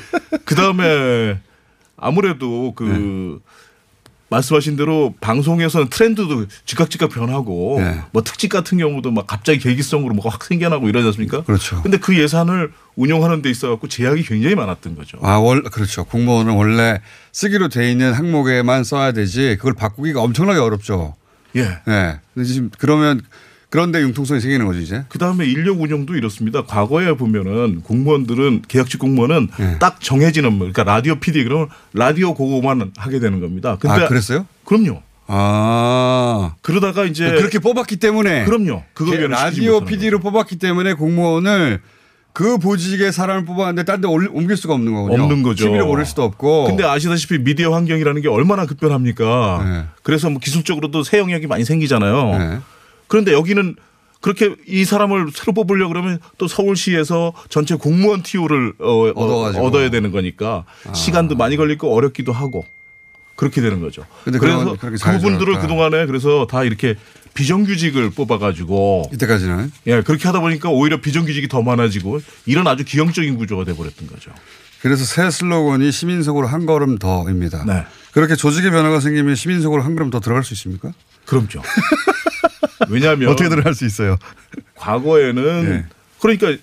[0.45, 1.39] 그 다음에
[1.97, 3.55] 아무래도 그 네.
[4.35, 8.01] 말씀하신 대로 방송에서는 트렌드도 즉각 즉각 변하고 네.
[8.11, 11.43] 뭐 특집 같은 경우도 막 갑자기 계기성으로 뭐가 확 생겨나고 이러지 않습니까?
[11.43, 11.81] 그렇죠.
[11.81, 15.17] 근데 그 예산을 운영하는 데 있어 갖고 제약이 굉장히 많았던 거죠.
[15.21, 16.05] 아, 월, 그렇죠.
[16.05, 21.15] 공무원은 원래 쓰기로 돼 있는 항목에만 써야 되지 그걸 바꾸기가 엄청나게 어렵죠.
[21.55, 21.61] 예.
[21.87, 22.19] 예.
[22.33, 23.21] 근데 지금 그러면
[23.69, 25.05] 그런데 융통성이 생기는 거죠, 이제.
[25.09, 26.63] 그 다음에 인력 운영도 이렇습니다.
[26.63, 29.77] 과거에 보면은 공무원들은 계약직 공무원은 예.
[29.79, 33.77] 딱 업무, 그러니까 라디오 PD 그러면 라디오 그거만 하게 되는 겁니다.
[33.79, 34.45] 근데 아, 그랬어요?
[34.63, 35.01] 그럼요.
[35.27, 36.53] 아.
[36.61, 38.45] 그러다가 이제 그렇게 뽑았기 때문에.
[38.45, 38.83] 그럼요.
[38.93, 41.81] 그거 라디오 PD로 뽑았기 때문에 공무원을
[42.33, 45.23] 그 보직의 사람을 뽑았는데 딴 데 옮길 수가 없는 거군요.
[45.23, 45.65] 없는 거죠.
[45.65, 46.65] TV로 보낼 수도 없고.
[46.65, 49.63] 근데 아시다시피 미디어 환경이라는 게 얼마나 급변합니까?
[49.63, 49.83] 네.
[50.03, 52.37] 그래서 뭐 기술적으로도 새 영역이 많이 생기잖아요.
[52.37, 52.59] 네.
[53.07, 53.75] 그런데 여기는
[54.21, 59.07] 그렇게 이 사람을 새로 뽑으려 그러면 또 서울시에서 전체 공무원 TO를 어.
[59.09, 59.59] 아.
[59.59, 62.65] 얻어야 되는 거니까 시간도 많이 걸리고 어렵기도 하고
[63.35, 64.03] 그렇게 되는 거죠.
[64.23, 65.61] 그래서 그 부분들을 들어갔다.
[65.61, 66.95] 그동안에 그래서 다 이렇게
[67.35, 69.71] 비정규직을 뽑아가지고 이때까지는.
[69.87, 74.31] 예 그렇게 하다 보니까 오히려 비정규직이 더 많아지고 이런 아주 기형적인 구조가 돼버렸던 거죠.
[74.81, 77.63] 그래서 새 슬로건이 시민 속으로 한 걸음 더입니다.
[77.65, 77.85] 네.
[78.11, 80.93] 그렇게 조직의 변화가 생기면 시민 속으로 한 걸음 더 들어갈 수 있습니까?
[81.25, 81.61] 그럼요.
[82.89, 84.17] 왜냐하면 어떻게 들어갈 수 있어요?
[84.75, 85.85] 과거에는 네.
[86.19, 86.55] 그러니까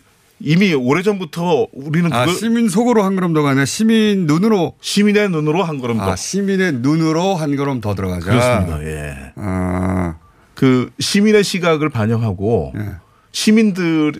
[0.44, 4.74] 이미 오래전부터 우리는 아, 시민 속으로 한 걸음 더가 아니라 시민 눈으로.
[4.80, 6.12] 시민의 눈으로 한 걸음 더.
[6.12, 8.30] 아, 시민의 눈으로 한 걸음 더 들어가자.
[8.30, 8.82] 그렇습니다.
[8.84, 9.32] 예.
[9.36, 10.16] 아,
[10.54, 12.96] 그 시민의 시각을 반영하고 예.
[13.30, 14.14] 시민들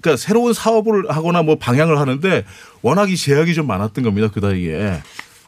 [0.00, 2.44] 그러니까 새로운 사업을 하거나 뭐 방향을 하는데
[2.82, 4.28] 워낙 이 제약이 좀 많았던 겁니다.
[4.32, 5.00] 그 나이에.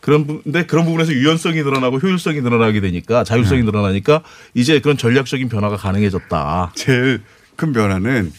[0.05, 3.64] 그런 부분데 그런 부분에서 유연성이 늘어나고 효율성이 늘어나게 되니까 자율성이 네.
[3.64, 6.72] 늘어나니까 이제 그런 전략적인 변화가 가능해졌다.
[6.74, 7.22] 제일
[7.57, 8.30] 큰 변화는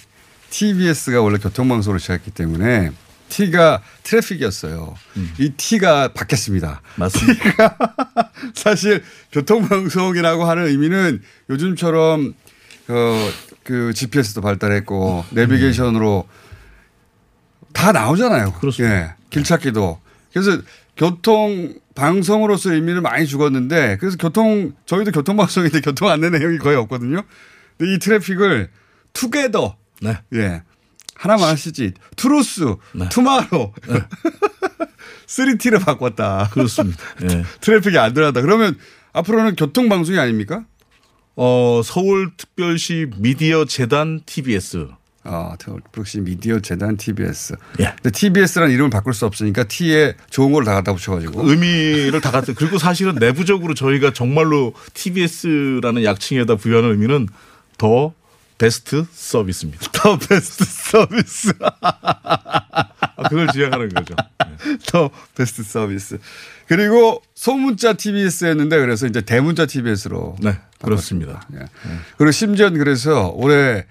[0.52, 2.92] TBS가 원래 교통방송을 시작했기 때문에
[3.30, 4.94] T가 트래픽이었어요.
[5.40, 6.84] 이 T가 바뀌었습니다.
[6.98, 7.44] 맞습니다.
[7.44, 7.78] T가
[8.54, 12.36] 사실 교통방송이라고 하는 의미는 요즘처럼
[12.90, 13.30] 어,
[13.64, 16.28] 그 GPS도 발달했고 내비게이션으로
[17.74, 18.54] 다 나오잖아요.
[18.54, 18.96] 그렇습니다.
[18.96, 20.00] 예, 길 찾기도.
[20.32, 20.62] 그래서
[20.98, 27.24] 교통 방송으로서 의미는 많이 죽었는데 그래서 교통 저희도 교통 방송인데 교통 안내 내용이 거의 없거든요.
[27.78, 28.70] 근데 이 traffic을
[29.14, 30.20] together 네.
[30.34, 30.64] 예.
[31.16, 31.94] 하나만 하시지.
[32.18, 32.76] truth,
[33.10, 33.74] tomorrow,
[35.28, 36.50] three T로 바꿨다.
[36.52, 37.02] 그렇습니다.
[37.24, 37.44] 예.
[37.62, 38.42] traffic이 안 들어간다.
[38.42, 38.78] 그러면
[39.14, 40.66] 앞으로는 교통방송이 아닙니까?
[41.38, 44.88] 어, 서울특별시 미디어 재단 TBS.
[45.26, 47.56] 아, 서울특별시 미디어 재단 TBS.
[47.80, 47.94] 예.
[48.02, 51.50] 근데 TBS라는 이름을 바꿀 수 없으니까 T에 좋은 걸 다 갖다 붙여가지고.
[51.50, 57.28] 의미를 다 갖다 그리고 사실은 내부적으로 저희가 정말로 TBS라는 약칭에다 부여하는 의미는
[57.78, 58.14] 더
[58.58, 59.86] 베스트 서비스입니다.
[59.92, 61.52] 더 베스트 서비스.
[61.82, 64.16] 아, 그걸 지향하는 거죠.
[64.88, 66.18] 더 베스트 서비스.
[66.68, 70.38] 그리고 소문자 TBS였는데 그래서 이제 대문자 TBS로.
[70.40, 71.48] 네, 그렇습니다.
[71.54, 71.60] 예.
[72.18, 73.86] 그리고 심지어 그래서 올해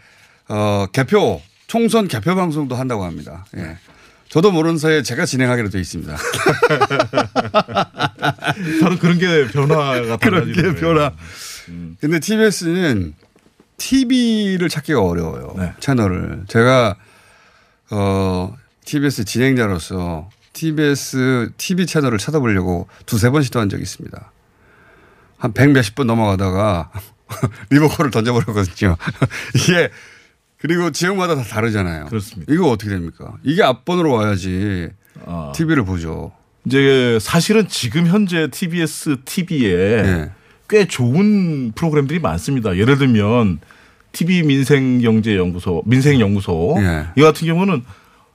[0.49, 3.45] 어, 개표 총선 개표 방송도 한다고 합니다.
[3.57, 3.79] 예.
[4.29, 6.17] 저도 모르는 사이에 제가 진행하기로 돼 있습니다.
[8.81, 10.75] 바로 그런 게 변화가 그런 게.
[10.75, 11.13] 변화.
[12.01, 13.15] 근데 TBS는
[13.77, 15.55] TV를 찾기가 어려워요.
[15.57, 15.73] 네.
[15.81, 16.45] 채널을.
[16.49, 16.97] 제가
[17.91, 24.31] 어 TBS 진행자로서 TBS TV 채널을 찾아보려고 두세 번 시도한 적이 있습니다.
[25.39, 26.91] 한 백 몇십 번 넘어가다가
[27.71, 28.97] 리모컨을 던져버렸거든요.
[29.55, 29.91] 이게
[30.65, 32.07] 그리고 지역마다 다 다르잖아요.
[32.07, 32.51] 그렇습니다.
[32.51, 33.35] 이거 어떻게 됩니까?
[33.43, 34.89] 이게 앞번으로 와야지
[35.27, 35.53] 아.
[35.55, 36.33] TV를 보죠.
[36.65, 40.31] 이제 사실은 지금 현재 TBS TV에 네.
[40.71, 42.79] 꽤 좋은 프로그램들이 많습니다.
[42.79, 43.59] 예를 들면
[44.13, 47.09] TV 민생경제연구소, 민생연구소 예.
[47.15, 47.85] 이 같은 경우는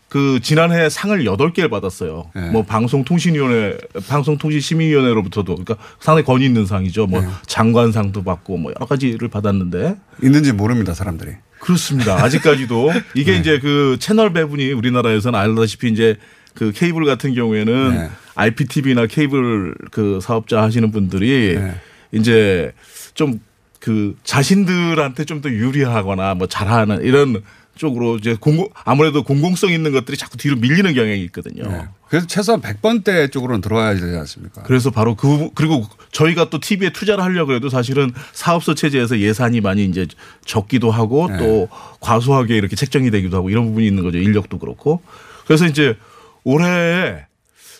[0.07, 2.30] 그 지난해 상을 8개를 받았어요.
[2.36, 2.41] 예.
[2.51, 3.75] 뭐 방송통신위원회,
[4.07, 7.07] 방송통신심의위원회로부터도 그러니까 상당히 권위 있는 상이죠.
[7.07, 7.27] 뭐 예.
[7.47, 11.32] 장관상도 받고 뭐 여러 가지를 받았는데 있는지 모릅니다, 사람들이.
[11.60, 12.16] 그렇습니다.
[12.24, 13.39] 아직까지도 이게 네.
[13.39, 16.16] 이제 그 채널 배분이 우리나라에서는 알다시피 이제
[16.55, 18.10] 그 케이블 같은 경우에는 네.
[18.36, 21.76] IPTV나 케이블 그 사업자 하시는 분들이 네.
[22.12, 22.72] 이제
[23.14, 23.39] 좀
[23.80, 27.41] 그 자신들한테 좀 더 유리하거나 뭐 잘하는 이런
[27.80, 31.63] 쪽으로 이제 공공 아무래도 공공성 있는 것들이 자꾸 뒤로 밀리는 경향이 있거든요.
[31.63, 31.88] 네.
[32.09, 34.63] 그래서 최소한 100번대 쪽으로는 들어와야 되지 않습니까?
[34.63, 39.86] 그래서 바로 그 그리고 저희가 또 TV에 투자를 하려고 해도 사실은 사업소 체제에서 예산이 많이
[39.86, 40.05] 이제
[40.45, 41.38] 적기도 하고 네.
[41.38, 41.69] 또
[42.01, 44.17] 과소하게 이렇게 책정이 되기도 하고 이런 부분이 있는 거죠.
[44.17, 45.01] 인력도 그렇고.
[45.47, 45.95] 그래서 이제
[46.43, 47.25] 올해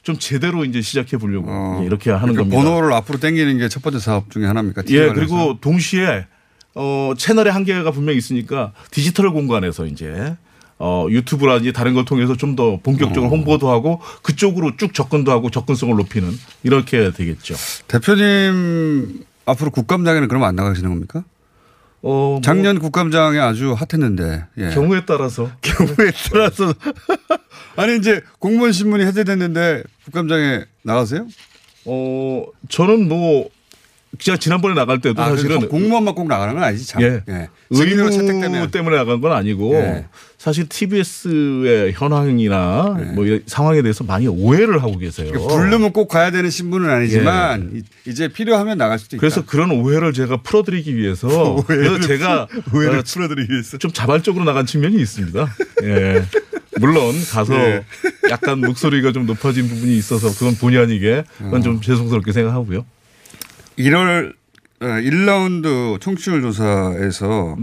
[0.02, 2.64] 좀 제대로 이제 시작해 보려고 이렇게 하는 그러니까 겁니다.
[2.64, 4.84] 번호를 앞으로 당기는 게 첫 번째 사업 중에 하나입니까?
[4.88, 5.14] 예, 관련해서?
[5.14, 6.26] 그리고 동시에
[6.76, 10.36] 어 채널의 한계가 분명히 있으니까 디지털 공간에서 이제
[10.78, 13.30] 어 유튜브라든지 다른 걸 통해서 좀 더 본격적으로 어.
[13.30, 16.30] 홍보도 하고 그쪽으로 쭉 접근도 하고 접근성을 높이는
[16.64, 17.56] 이렇게 되겠죠.
[17.88, 21.24] 대표님 앞으로 국감장에는 그러면 안 나가시는 겁니까?
[22.02, 24.70] 어, 작년 국감장에 아주 핫했는데 예.
[24.70, 26.74] 경우에 따라서 경우에 따라서
[27.76, 31.28] 아니 이제 공무원 신문이 해제됐는데 국감장에 나가세요?
[31.86, 33.50] 어 저는 뭐
[34.18, 37.02] 제가 지난번에 나갈 때도 아, 사실은 공무원만 꼭 나가는 건 아니지 참.
[37.04, 37.22] 예.
[37.72, 40.06] 증인으로 의무 채택되면 때문에 나간 건 아니고 예.
[40.38, 45.30] 사실 TBS의 현황이나 뭐이 상황에 대해서 많이 오해를 하고 계세요.
[45.32, 49.22] 그러니까 부르면 꼭 가야 되는 신분은 아니지만 이- 이제 필요하면 나갈 수도 있다.
[49.22, 54.66] 그래서 그런 오해를 제가 풀어드리기 위해서 그래서 제가 오해를 어, 풀어드리기 위해서 좀 자발적으로 나간
[54.66, 55.56] 측면이 있습니다.
[55.84, 56.24] 예.
[56.80, 57.84] 물론 가서 예.
[58.32, 61.64] 약간 목소리가 좀 높아진 부분이 있어서 그건 본의 아니게 그건 어.
[61.64, 62.86] 좀 죄송스럽게 생각하고요.
[63.80, 64.34] 1월
[64.80, 67.58] 1라운드 청취율 조사에서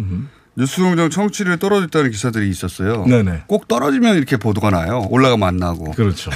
[0.57, 3.05] 뉴스공장 청취율이 떨어졌다는 기사들이 있었어요.
[3.07, 3.45] 네네.
[3.47, 5.07] 꼭 떨어지면 이렇게 보도가 나요.
[5.11, 5.93] 올라가면 안 나고.
[5.93, 6.31] 그렇죠.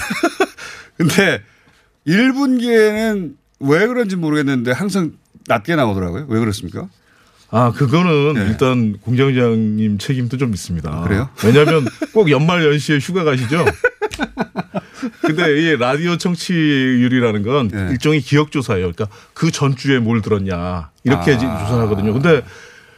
[0.97, 1.43] 근데
[2.07, 5.13] 1분기에는 왜 그런지 모르겠는데 항상
[5.47, 6.27] 낮게 나오더라고요.
[6.29, 6.89] 왜 그렇습니까?
[7.51, 10.89] 아, 그거는 일단 공장장님 책임도 좀 있습니다.
[10.91, 11.03] 네.
[11.03, 11.31] 그래요?
[11.45, 13.65] 왜냐하면 꼭 연말 연시에 휴가 가시죠?
[15.23, 17.89] 근데 이 라디오 청취율이라는 건 네.
[17.93, 18.93] 일종의 기억 조사예요.
[18.93, 21.39] 그러니까 그 전주에 뭘 들었냐 이렇게 아.
[21.39, 22.13] 지금 조사를 하거든요.
[22.13, 22.43] 근데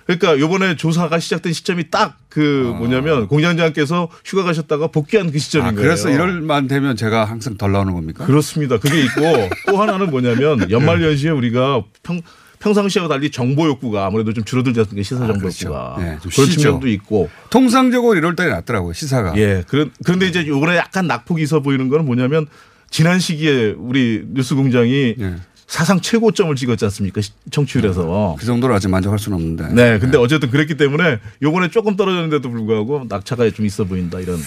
[0.07, 5.70] 그러니까 요번에 조사가 시작된 시점이 딱 그 뭐냐면 공장장께서 휴가 가셨다가 복귀한 그 시점인 아,
[5.73, 5.83] 거예요.
[5.83, 8.25] 그래서 1월만 되면 제가 항상 덜 나오는 겁니까?
[8.25, 8.79] 그렇습니다.
[8.79, 9.20] 그게 있고
[9.68, 12.23] 또 하나는 뭐냐면 연말 연시에 우리가 평
[12.62, 15.02] 평상시와 달리 정보 욕구가 아무래도 좀 줄어들지 않습니까?
[15.04, 15.96] 시사 정보 욕구가.
[15.98, 16.60] 네, 좀 그런 쉬죠.
[16.60, 17.28] 측면도 있고.
[17.50, 18.92] 통상적으로 1월 달에 낮더라고요.
[18.92, 19.36] 시사가.
[19.36, 19.64] 예.
[19.66, 22.46] 그런 그런데 이제 요번에 약간 낙폭이 있어 보이는 거는 뭐냐면
[22.88, 25.34] 지난 시기에 우리 뉴스 공장이 예.
[25.66, 27.20] 사상 최고점을 찍었지 않습니까?
[27.20, 28.36] 시- 청취율에서.
[28.38, 29.68] 그 정도로 아직 만족할 수는 없는데.
[29.72, 29.98] 네.
[29.98, 34.38] 근데 어쨌든 그랬기 때문에 요번에 조금 떨어졌는데도 불구하고 낙차가 좀 있어 보인다 이런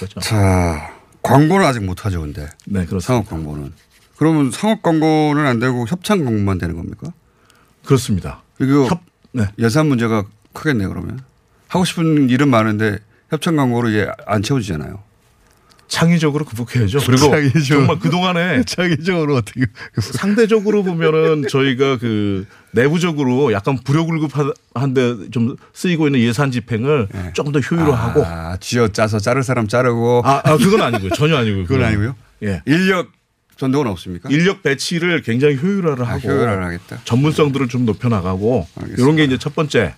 [0.00, 0.18] 거죠.
[0.20, 0.90] 자,
[1.22, 2.42] 광고는 아직 못 하죠, 근데.
[2.66, 3.00] 네, 그렇습니다.
[3.06, 3.72] 상업 광고는.
[4.16, 7.12] 그러면 상업 광고는 안 되고 협찬 광고만 되는 겁니까?
[7.94, 8.40] 그렇습니다.
[8.60, 8.88] 이거
[9.32, 9.46] 네.
[9.58, 11.18] 예산 문제가 크겠네 그러면.
[11.66, 12.98] 하고 싶은 일은 많은데
[13.30, 15.02] 협찬 광고로 이게 안 채워지잖아요.
[15.88, 17.00] 창의적으로 극복해야죠.
[17.00, 17.64] 그리고 창의적으로.
[17.86, 19.66] 정말 그 동안에 창의적으로 어떻게
[20.00, 28.24] 상대적으로 보면은 저희가 그 내부적으로 약간 불효불급한데 좀 쓰이고 있는 예산 집행을 조금 더 효율화하고
[28.24, 30.22] 아, 쥐어 짜서 자를 사람 자르고.
[30.24, 31.10] 아, 아, 그건 아니고요.
[31.10, 31.64] 전혀 아니고요.
[31.64, 31.84] 그건 그건.
[31.88, 32.14] 아니고요.
[32.44, 32.62] 예.
[32.66, 33.08] 인력
[33.60, 34.30] 전도는 없습니까?
[34.30, 37.00] 인력 배치를 굉장히 효율화를 아, 하고 효율화를 하겠다.
[37.04, 39.94] 전문성들을 좀 높여 나가고 이런 게 이제 첫 번째.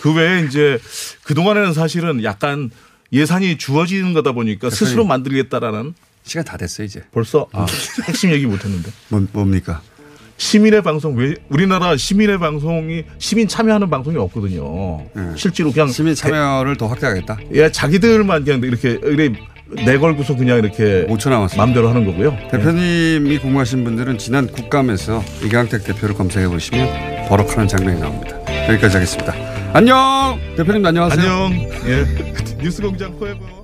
[0.00, 0.78] 그 외에 이제
[1.22, 2.70] 그 동안에는 사실은 약간
[3.12, 4.70] 예산이 주어지는 거다 보니까.
[4.70, 5.92] 스스로 만들겠다라는
[6.24, 7.04] 시간 다 됐어 이제.
[7.12, 7.46] 벌써
[8.06, 8.90] 핵심 얘기 못했는데.
[9.08, 9.82] 뭐, 뭡니까?
[10.38, 15.04] 시민의 방송 왜 우리나라 시민의 방송이 시민 참여하는 방송이 없거든요.
[15.36, 17.38] 실제로 그냥 시민 참여를 더 확대하겠다.
[17.54, 19.38] 예, 자기들만 그냥 이렇게 이렇게
[19.84, 21.56] 내걸고서 그냥 이렇게 5초 남았습니다.
[21.56, 22.36] 마음대로 하는 거고요.
[22.50, 28.38] 대표님이 궁금하신 분들은 지난 국감에서 이강택 대표를 검색해 보시면 버럭하는 장면이 나옵니다.
[28.70, 29.34] 여기까지 하겠습니다.
[29.74, 30.38] 안녕.
[30.56, 31.30] 대표님 안녕하세요.
[31.30, 31.52] 안녕.
[31.86, 32.06] 예.
[32.62, 33.58] 뉴스공장 포에버.